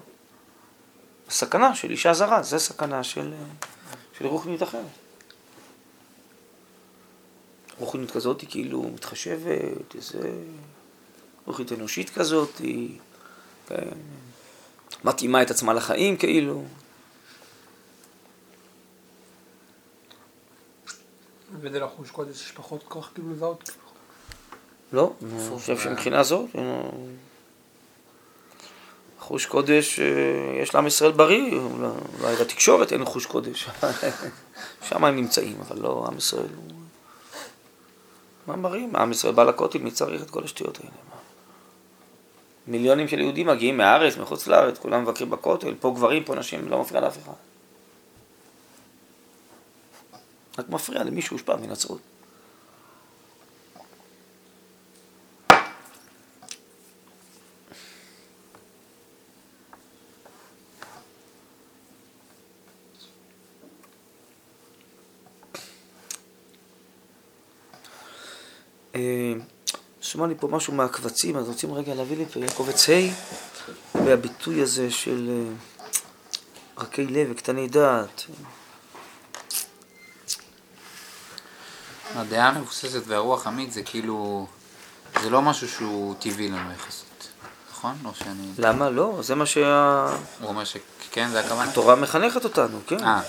הסכנה 1.29 1.75
של 1.75 1.91
אישה 1.91 2.15
זרה, 2.15 2.43
זה 2.43 2.59
סכנה 2.59 3.05
של, 3.05 3.35
של 4.19 4.27
רוחניות 4.27 4.63
אחרת. 4.63 4.85
רוחניות 7.79 8.11
כזאת 8.11 8.41
היא 8.41 8.49
כאילו 8.51 8.83
מתחשבת, 8.83 9.95
איזה 9.95 10.33
רוחניות 11.47 11.73
אנושית 11.73 12.11
כזאת, 12.11 12.59
היא 12.59 12.99
כן, 13.69 13.89
מתאימה 15.05 15.43
את 15.43 15.51
עצמה 15.51 15.73
לחיים 15.73 16.17
כאילו. 16.17 16.65
וזה 21.61 21.81
לחוש 21.81 22.11
קודש 22.11 22.31
יש 22.31 22.53
פחות 22.53 22.83
כוח 22.89 23.11
כאילו 23.15 23.33
לזהות? 23.33 23.71
לא, 24.93 25.13
אני 25.23 25.59
חושב 25.59 25.79
שמבחינה 25.79 26.23
זאת, 26.23 26.51
חוש 29.19 29.47
קודש, 29.47 30.01
אה, 30.01 30.07
יש 30.63 30.75
לעם 30.75 30.87
ישראל 30.87 31.13
בריא, 31.13 31.59
אולי 32.21 32.35
לתקשורת 32.41 32.93
אין 32.93 33.05
חוש 33.05 33.27
קודש, 33.27 33.69
שם 34.89 35.05
הם 35.05 35.17
נמצאים, 35.17 35.57
אבל 35.61 35.83
לא, 35.83 36.05
עם 36.09 36.19
ישראל 36.19 36.49
הוא... 36.57 36.71
מה 38.47 38.57
בריא? 38.57 38.87
עם 38.95 39.11
ישראל 39.11 39.35
בא 39.35 39.45
לכותל, 39.45 39.79
מי 39.79 39.91
צריך 39.91 40.23
את 40.23 40.31
כל 40.31 40.45
השטויות 40.45 40.79
האלה? 40.79 40.91
מיליונים 42.67 43.09
של 43.09 43.21
יהודים 43.21 43.47
מגיעים 43.47 43.77
מהארץ, 43.77 44.17
מחוץ 44.17 44.47
לארץ, 44.47 44.79
כולם 44.79 45.03
מבקרים 45.03 45.31
בכותל, 45.31 45.75
פה 45.81 45.93
גברים, 45.97 46.25
פה 46.25 46.35
נשים, 46.35 46.69
לא 46.69 46.81
מפריע 46.81 47.01
לאף 47.01 47.19
אחד. 47.19 47.33
רק 50.59 50.69
מפריע 50.69 51.05
למי 51.05 51.23
שהושפע 51.23 51.57
מנצרות. 51.57 52.01
אה, 68.95 69.33
שמע 70.01 70.27
לי 70.27 70.35
פה 70.41 70.49
משהו 70.49 70.75
מהקבצים, 70.75 71.37
אז 71.37 71.49
רוצים 71.49 71.75
רגע 71.75 71.95
להביא 71.95 72.17
לי 72.17 72.27
פה 72.27 72.41
קובץ 72.55 72.89
ה' 72.91 72.93
והביטוי 73.95 74.63
הזה 74.63 74.91
של 74.91 75.31
אה, 75.31 75.53
רכי 76.79 77.07
לב 77.07 77.29
וקטני 77.31 77.69
דעת. 77.69 78.25
הדעה 82.15 82.49
המבוססת 82.49 83.03
והרוח 83.07 83.47
אמיץ 83.47 83.75
זה 83.75 83.83
כאילו, 83.83 84.47
זה 85.23 85.31
לא 85.31 85.43
משהו 85.43 85.69
שהוא 85.69 86.15
טבעי 86.19 86.49
לנו 86.49 86.73
יחסית, 86.73 87.29
נכון? 87.73 87.95
או 88.05 88.11
שאני... 88.15 88.47
למה 88.59 88.91
לא? 88.91 89.19
זה 89.21 89.35
מה 89.35 89.47
שה... 89.47 90.07
הוא 90.41 90.49
אומר 90.49 90.65
שכן, 90.65 91.29
זה 91.31 91.41
הכוונה? 91.41 91.71
התורה 91.71 91.95
מחנכת 91.95 92.45
אותנו, 92.45 92.79
כן. 92.87 92.99
아. 92.99 93.03
אה. 93.03 93.21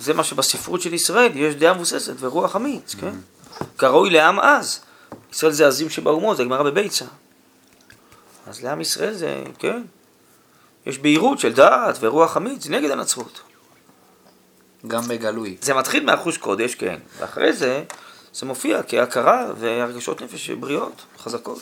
זה 0.00 0.14
מה 0.14 0.24
שבספרות 0.24 0.80
של 0.80 0.94
ישראל 0.94 1.36
יש 1.36 1.54
דעה 1.54 1.74
מבוססת 1.74 2.14
ורוח 2.18 2.56
אמיץ, 2.56 2.94
כן? 2.94 3.08
Mm-hmm. 3.08 3.64
כראוי 3.78 4.10
לעם 4.10 4.40
אז. 4.40 4.80
ישראל 5.32 5.52
זה 5.52 5.66
עזים 5.66 5.90
שבאומות, 5.90 6.36
זה 6.36 6.44
גמרא 6.44 6.62
בביצה. 6.62 7.04
אז 8.46 8.62
לעם 8.62 8.80
ישראל 8.80 9.14
זה, 9.14 9.44
כן. 9.58 9.82
יש 10.86 10.98
בהירות 10.98 11.38
של 11.38 11.52
דעת 11.52 11.96
ורוח 12.00 12.36
אמיץ 12.36 12.66
נגד 12.66 12.90
הנצרות. 12.90 13.40
גם 14.86 15.08
בגלוי. 15.08 15.56
זה 15.60 15.74
מתחיל 15.74 16.04
מהחוש 16.04 16.36
קודש, 16.36 16.74
כן. 16.74 16.98
ואחרי 17.18 17.52
זה 17.52 17.84
זה 18.34 18.46
מופיע 18.46 18.80
כהכרה 18.88 19.52
והרגשות 19.58 20.22
נפש 20.22 20.50
בריאות, 20.50 21.02
חזקות. 21.18 21.60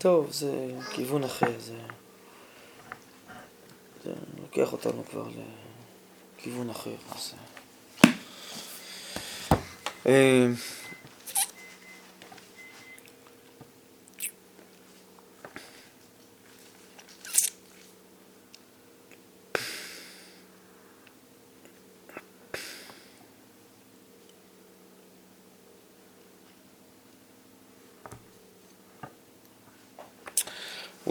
טוב, 0.00 0.32
זה 0.32 0.72
כיוון 0.90 1.24
אחר, 1.24 1.58
זה... 1.58 1.78
זה 4.04 4.12
לוקח 4.40 4.72
אותנו 4.72 5.04
כבר 5.10 5.28
לכיוון 6.38 6.70
אחר. 6.70 6.94
אז... 7.14 7.34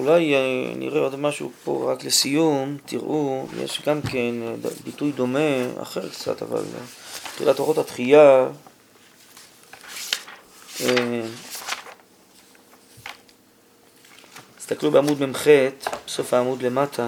אולי 0.10 0.36
אה, 0.36 0.74
נראה 0.76 1.01
עוד 1.01 1.16
משהו 1.16 1.51
פה 1.64 1.91
רק 1.91 2.03
לסיום, 2.03 2.78
תראו, 2.86 3.45
יש 3.64 3.82
גם 3.86 4.01
כן 4.01 4.36
אה, 4.41 4.70
ביטוי 4.84 5.12
דומה, 5.12 5.82
אחר 5.82 6.10
קצת, 6.10 6.41
אבל 6.41 6.57
אה, 6.57 6.86
תחילת 7.36 7.60
אורות 7.60 7.78
התחייה, 7.78 8.47
תסתכלו 14.57 14.91
בעמוד 14.91 15.26
מ"ח, 15.26 15.47
בסוף 16.05 16.34
העמוד 16.34 16.62
למטה, 16.62 17.07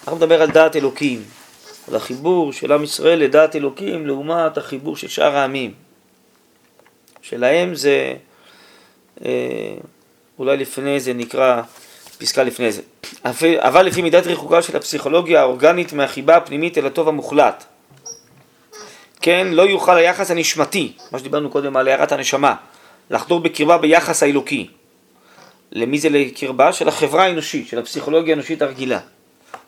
אנחנו 0.00 0.16
נדבר 0.16 0.42
על 0.42 0.50
דעת 0.50 0.76
אלוקים, 0.76 1.24
על 1.88 1.96
החיבור 1.96 2.52
של 2.52 2.72
עם 2.72 2.84
ישראל 2.84 3.18
לדעת 3.18 3.56
אלוקים 3.56 4.06
לעומת 4.06 4.58
החיבור 4.58 4.96
של 4.96 5.08
שאר 5.08 5.36
העמים. 5.36 5.74
שלהם 7.22 7.74
זה 7.74 7.90
אה, 7.90 8.27
אולי 10.38 10.56
לפני 10.56 11.00
זה 11.00 11.12
נקרא 11.12 11.62
פסקה 12.18 12.42
לפני 12.42 12.72
זה. 12.72 12.82
אבל 13.58 13.86
לפי 13.86 14.02
מידת 14.02 14.26
רחוקה 14.26 14.62
של 14.62 14.76
הפסיכולוגיה 14.76 15.40
האורגנית 15.40 15.92
מהחיבה 15.92 16.36
הפנימית 16.36 16.78
אל 16.78 16.86
הטוב 16.86 17.08
המוחלט. 17.08 17.64
כן, 19.20 19.46
לא 19.50 19.62
יוכל 19.62 19.96
היחס 19.96 20.30
הנשמתי, 20.30 20.92
מה 21.12 21.18
שדיברנו 21.18 21.50
קודם 21.50 21.76
על 21.76 21.88
הערת 21.88 22.12
הנשמה, 22.12 22.54
לחדור 23.10 23.40
בקרבה 23.40 23.78
ביחס 23.78 24.22
האלוקי. 24.22 24.66
למי 25.72 25.98
זה 25.98 26.08
לקרבה? 26.08 26.72
של 26.72 26.88
החברה 26.88 27.24
האנושית, 27.24 27.68
של 27.68 27.78
הפסיכולוגיה 27.78 28.34
האנושית 28.34 28.62
הרגילה. 28.62 28.98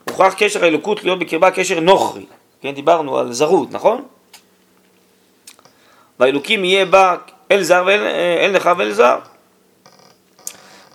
הוכרח 0.09 0.35
קשר 0.35 0.65
האלוקות 0.65 1.05
להיות 1.05 1.19
בקרבה 1.19 1.51
קשר 1.51 1.81
נוכרי, 1.81 2.25
כן, 2.63 2.71
דיברנו 2.71 3.19
על 3.19 3.33
זרות, 3.33 3.73
נכון? 3.73 4.05
והאלוקים 6.21 6.65
יהיה 6.65 6.87
בה 6.87 7.17
אל 7.51 7.63
זר 7.63 7.83
ואל 7.87 8.01
אל 8.41 8.51
נכה 8.53 8.75
ואל 8.79 8.93
זר. 8.93 9.19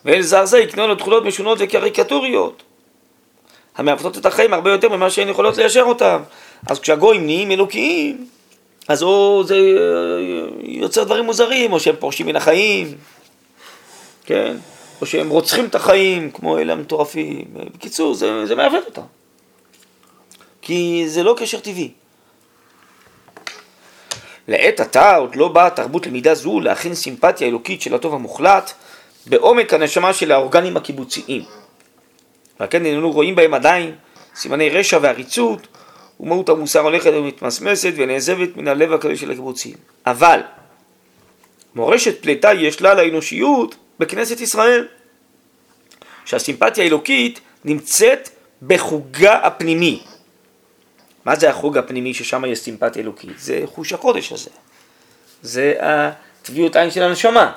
ואל 0.05 0.21
זר 0.21 0.45
זה 0.45 0.59
יקנה 0.59 0.87
לו 0.87 0.95
תכונות 0.95 1.23
משונות 1.23 1.57
וקריקטוריות, 1.61 2.63
המעוותות 3.75 4.17
את 4.17 4.25
החיים 4.25 4.53
הרבה 4.53 4.71
יותר 4.71 4.89
ממה 4.89 5.09
שהן 5.09 5.29
יכולות 5.29 5.57
ליישר 5.57 5.83
אותם. 5.83 6.21
אז 6.67 6.79
כשהגויים 6.79 7.25
נהיים 7.25 7.51
אלוקיים, 7.51 8.27
אז 8.87 9.03
או 9.03 9.43
זה 9.45 9.55
אה, 9.55 9.61
יוצר 10.61 11.03
דברים 11.03 11.25
מוזרים, 11.25 11.73
או 11.73 11.79
שהם 11.79 11.95
פורשים 11.99 12.25
מן 12.25 12.35
החיים, 12.35 12.97
כן? 14.25 14.57
או 15.01 15.05
שהם 15.05 15.29
רוצחים 15.29 15.65
את 15.65 15.75
החיים, 15.75 16.31
כמו 16.31 16.57
אלה 16.57 16.73
המטורפים. 16.73 17.45
בקיצור, 17.53 18.13
זה, 18.13 18.45
זה 18.45 18.55
מעוות 18.55 18.85
אותם. 18.85 19.01
כי 20.61 21.03
זה 21.07 21.23
לא 21.23 21.35
קשר 21.37 21.59
טבעי. 21.59 21.91
לעת 24.47 24.79
עתה 24.79 25.15
עוד 25.15 25.35
לא 25.35 25.47
באה 25.47 25.69
תרבות 25.69 26.07
למידה 26.07 26.35
זו 26.35 26.59
להכין 26.59 26.95
סימפתיה 26.95 27.47
אלוקית 27.47 27.81
של 27.81 27.95
הטוב 27.95 28.13
המוחלט 28.13 28.71
בעומק 29.27 29.73
הנשמה 29.73 30.13
של 30.13 30.31
האורגנים 30.31 30.77
הקיבוציים. 30.77 31.43
ועל 32.59 32.69
כן 32.71 32.85
איננו 32.85 33.11
רואים 33.11 33.35
בהם 33.35 33.53
עדיין 33.53 33.95
סימני 34.35 34.69
רשע 34.69 34.99
ועריצות, 35.01 35.67
ומהות 36.19 36.49
המוסר 36.49 36.79
הולכת 36.79 37.11
ומתמסמסת 37.13 37.91
ונעזבת 37.95 38.57
מן 38.57 38.67
הלב 38.67 38.93
הכללי 38.93 39.17
של 39.17 39.31
הקיבוצים. 39.31 39.73
אבל 40.05 40.39
מורשת 41.75 42.21
פליטה 42.21 42.53
יש 42.53 42.81
לה 42.81 42.93
לאנושיות 42.93 43.75
בכנסת 43.99 44.41
ישראל, 44.41 44.87
שהסימפתיה 46.25 46.83
האלוקית 46.83 47.39
נמצאת 47.65 48.29
בחוגה 48.61 49.33
הפנימי. 49.33 50.03
מה 51.25 51.35
זה 51.35 51.49
החוג 51.49 51.77
הפנימי 51.77 52.13
ששם 52.13 52.45
יש 52.45 52.59
סימפתיה 52.59 53.01
אלוקית? 53.01 53.39
זה 53.39 53.61
חוש 53.65 53.93
הקודש 53.93 54.31
הזה. 54.31 54.49
זה 55.41 55.73
הטביעות 55.79 56.75
עין 56.75 56.91
של 56.91 57.03
הנשמה. 57.03 57.51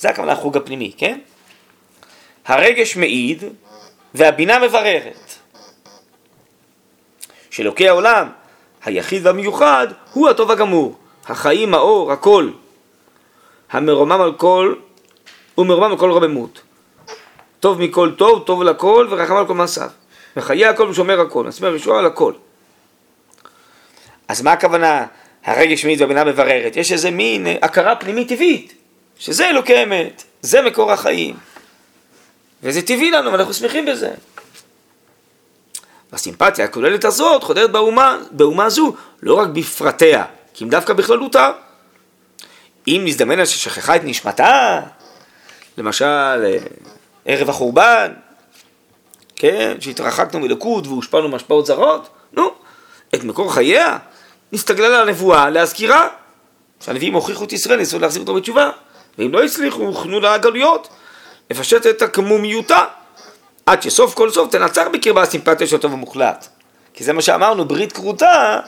זה 0.00 0.08
הכוונה 0.08 0.32
החוג 0.32 0.56
הפנימי, 0.56 0.92
כן? 0.96 1.18
הרגש 2.46 2.96
מעיד 2.96 3.44
והבינה 4.14 4.58
מבררת. 4.58 5.34
שאלוקי 7.50 7.88
העולם, 7.88 8.28
היחיד 8.84 9.26
והמיוחד, 9.26 9.88
הוא 10.12 10.28
הטוב 10.28 10.50
הגמור, 10.50 10.98
החיים, 11.26 11.74
האור, 11.74 12.12
הכל. 12.12 12.50
המרומם 13.70 14.20
על 14.20 14.32
כל, 14.32 14.74
הוא 15.54 15.66
מרומם 15.66 15.92
על 15.92 15.98
כל 15.98 16.12
רבמות. 16.12 16.60
טוב 17.60 17.80
מכל 17.80 18.12
טוב, 18.16 18.42
טוב 18.46 18.62
לכל, 18.62 19.06
ורחם 19.10 19.36
על 19.36 19.46
כל 19.46 19.54
מעשיו. 19.54 19.90
וחיי 20.36 20.66
הכל 20.66 20.88
ושומר 20.88 21.20
הכל, 21.20 21.44
מסמר 21.44 21.74
ישוע 21.74 21.98
על 21.98 22.06
הכל. 22.06 22.32
אז 24.28 24.42
מה 24.42 24.52
הכוונה 24.52 25.06
הרגש 25.44 25.84
מעיד 25.84 26.00
והבינה 26.00 26.24
מבררת? 26.24 26.76
יש 26.76 26.92
איזה 26.92 27.10
מין 27.10 27.46
הכרה 27.62 27.96
פנימית 27.96 28.28
טבעית. 28.28 28.79
שזה 29.20 29.50
אלוקי 29.50 29.82
אמת, 29.82 30.24
זה 30.42 30.62
מקור 30.62 30.92
החיים. 30.92 31.36
וזה 32.62 32.82
טבעי 32.82 33.10
לנו, 33.10 33.32
ואנחנו 33.32 33.54
שמחים 33.54 33.86
בזה. 33.86 34.10
והסימפתיה 36.12 36.64
הכוללת 36.64 37.04
הזאת 37.04 37.44
חודרת 37.44 37.72
באומה, 37.72 38.18
באומה 38.30 38.70
זו 38.70 38.94
לא 39.22 39.34
רק 39.34 39.48
בפרטיה, 39.48 40.24
כי 40.54 40.64
אם 40.64 40.70
דווקא 40.70 40.92
בכללותה. 40.92 41.52
אם 42.88 43.02
נזדמן 43.04 43.38
לה 43.38 43.46
ששכחה 43.46 43.96
את 43.96 44.00
נשמתה, 44.04 44.80
למשל 45.78 46.04
אה, 46.04 46.58
ערב 47.24 47.50
החורבן, 47.50 48.12
כן, 49.36 49.76
שהתרחקנו 49.80 50.40
מלקות 50.40 50.86
והושפענו 50.86 51.28
מהשפעות 51.28 51.66
זרות, 51.66 52.08
נו, 52.32 52.54
את 53.14 53.24
מקור 53.24 53.54
חייה 53.54 53.98
נסתגלה 54.52 55.04
לנבואה 55.04 55.50
להזכירה, 55.50 56.08
שהנביאים 56.84 57.14
הוכיחו 57.14 57.44
את 57.44 57.52
ישראל, 57.52 57.78
ניסו 57.78 57.98
להחזיר 57.98 58.22
אותו 58.22 58.34
בתשובה. 58.34 58.70
ואם 59.18 59.32
לא 59.32 59.44
הצליחו, 59.44 59.82
הוכנו 59.82 60.20
לה 60.20 60.34
הגלויות, 60.34 60.88
לפשט 61.50 61.86
את 61.86 62.02
הקמומיותה, 62.02 62.84
עד 63.66 63.82
שסוף 63.82 64.14
כל 64.14 64.30
סוף 64.30 64.50
תנצח 64.50 64.86
בקרבה 64.92 65.22
הסימפתיה 65.22 65.66
של 65.66 65.76
הטוב 65.76 65.92
המוחלט. 65.92 66.48
כי 66.94 67.04
זה 67.04 67.12
מה 67.12 67.22
שאמרנו, 67.22 67.64
ברית 67.64 67.92
כרותה, 67.92 68.60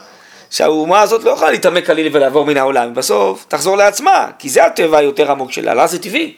שהאומה 0.49 1.01
הזאת 1.01 1.23
לא 1.23 1.31
יכולה 1.31 1.51
להתעמק 1.51 1.85
כליל 1.85 2.15
ולעבור 2.15 2.45
מן 2.45 2.57
העולם, 2.57 2.93
בסוף 2.93 3.45
תחזור 3.47 3.77
לעצמה, 3.77 4.29
כי 4.39 4.49
זה 4.49 4.65
הטבע 4.65 4.97
היותר 4.97 5.31
עמוק 5.31 5.51
שלה, 5.51 5.73
לה 5.73 5.87
זה 5.87 5.99
טבעי. 5.99 6.35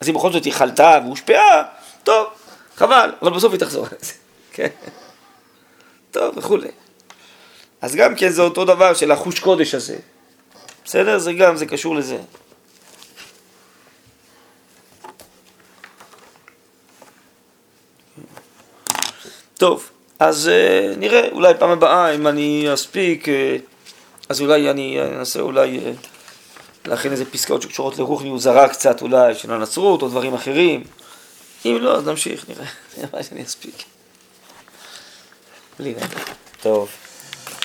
אז 0.00 0.08
אם 0.08 0.14
בכל 0.14 0.32
זאת 0.32 0.44
היא 0.44 0.52
חלתה 0.52 0.98
והושפעה, 1.04 1.62
טוב, 2.04 2.26
חבל, 2.76 3.12
אבל 3.22 3.30
בסוף 3.30 3.52
היא 3.52 3.60
תחזור 3.60 3.86
לזה, 3.86 4.12
כן? 4.54 4.68
טוב, 6.10 6.38
וכולי. 6.38 6.68
אז 7.80 7.94
גם 7.94 8.14
כן 8.14 8.28
זה 8.28 8.42
אותו 8.42 8.64
דבר 8.64 8.94
של 8.94 9.10
החוש 9.10 9.38
קודש 9.38 9.74
הזה. 9.74 9.96
בסדר? 10.84 11.18
זה 11.18 11.32
גם, 11.32 11.56
זה 11.56 11.66
קשור 11.66 11.96
לזה. 11.96 12.18
טוב, 19.60 19.90
אז 20.18 20.50
uh, 20.50 20.98
נראה, 20.98 21.28
אולי 21.32 21.54
פעם 21.58 21.70
הבאה, 21.70 22.14
אם 22.14 22.26
אני 22.26 22.66
אספיק, 22.74 23.28
uh, 23.28 23.30
אז 24.28 24.40
אולי 24.40 24.70
אני 24.70 24.98
אנסה 25.16 25.40
אולי 25.40 25.78
uh, 25.78 26.06
להכין 26.88 27.12
איזה 27.12 27.24
פסקאות 27.24 27.62
שקשורות 27.62 27.98
לרוחניות 27.98 28.40
זרה 28.40 28.68
קצת 28.68 29.02
אולי, 29.02 29.34
של 29.34 29.52
הנצרות 29.52 30.02
או 30.02 30.08
דברים 30.08 30.34
אחרים. 30.34 30.84
אם 31.64 31.78
לא, 31.80 31.96
אז 31.96 32.06
נמשיך, 32.06 32.48
נראה, 32.48 32.64
נראה 32.98 33.22
שאני 33.22 33.42
אספיק. 33.42 33.74
בלי 35.78 35.94
נראה. 35.94 36.08
טוב. 36.62 36.88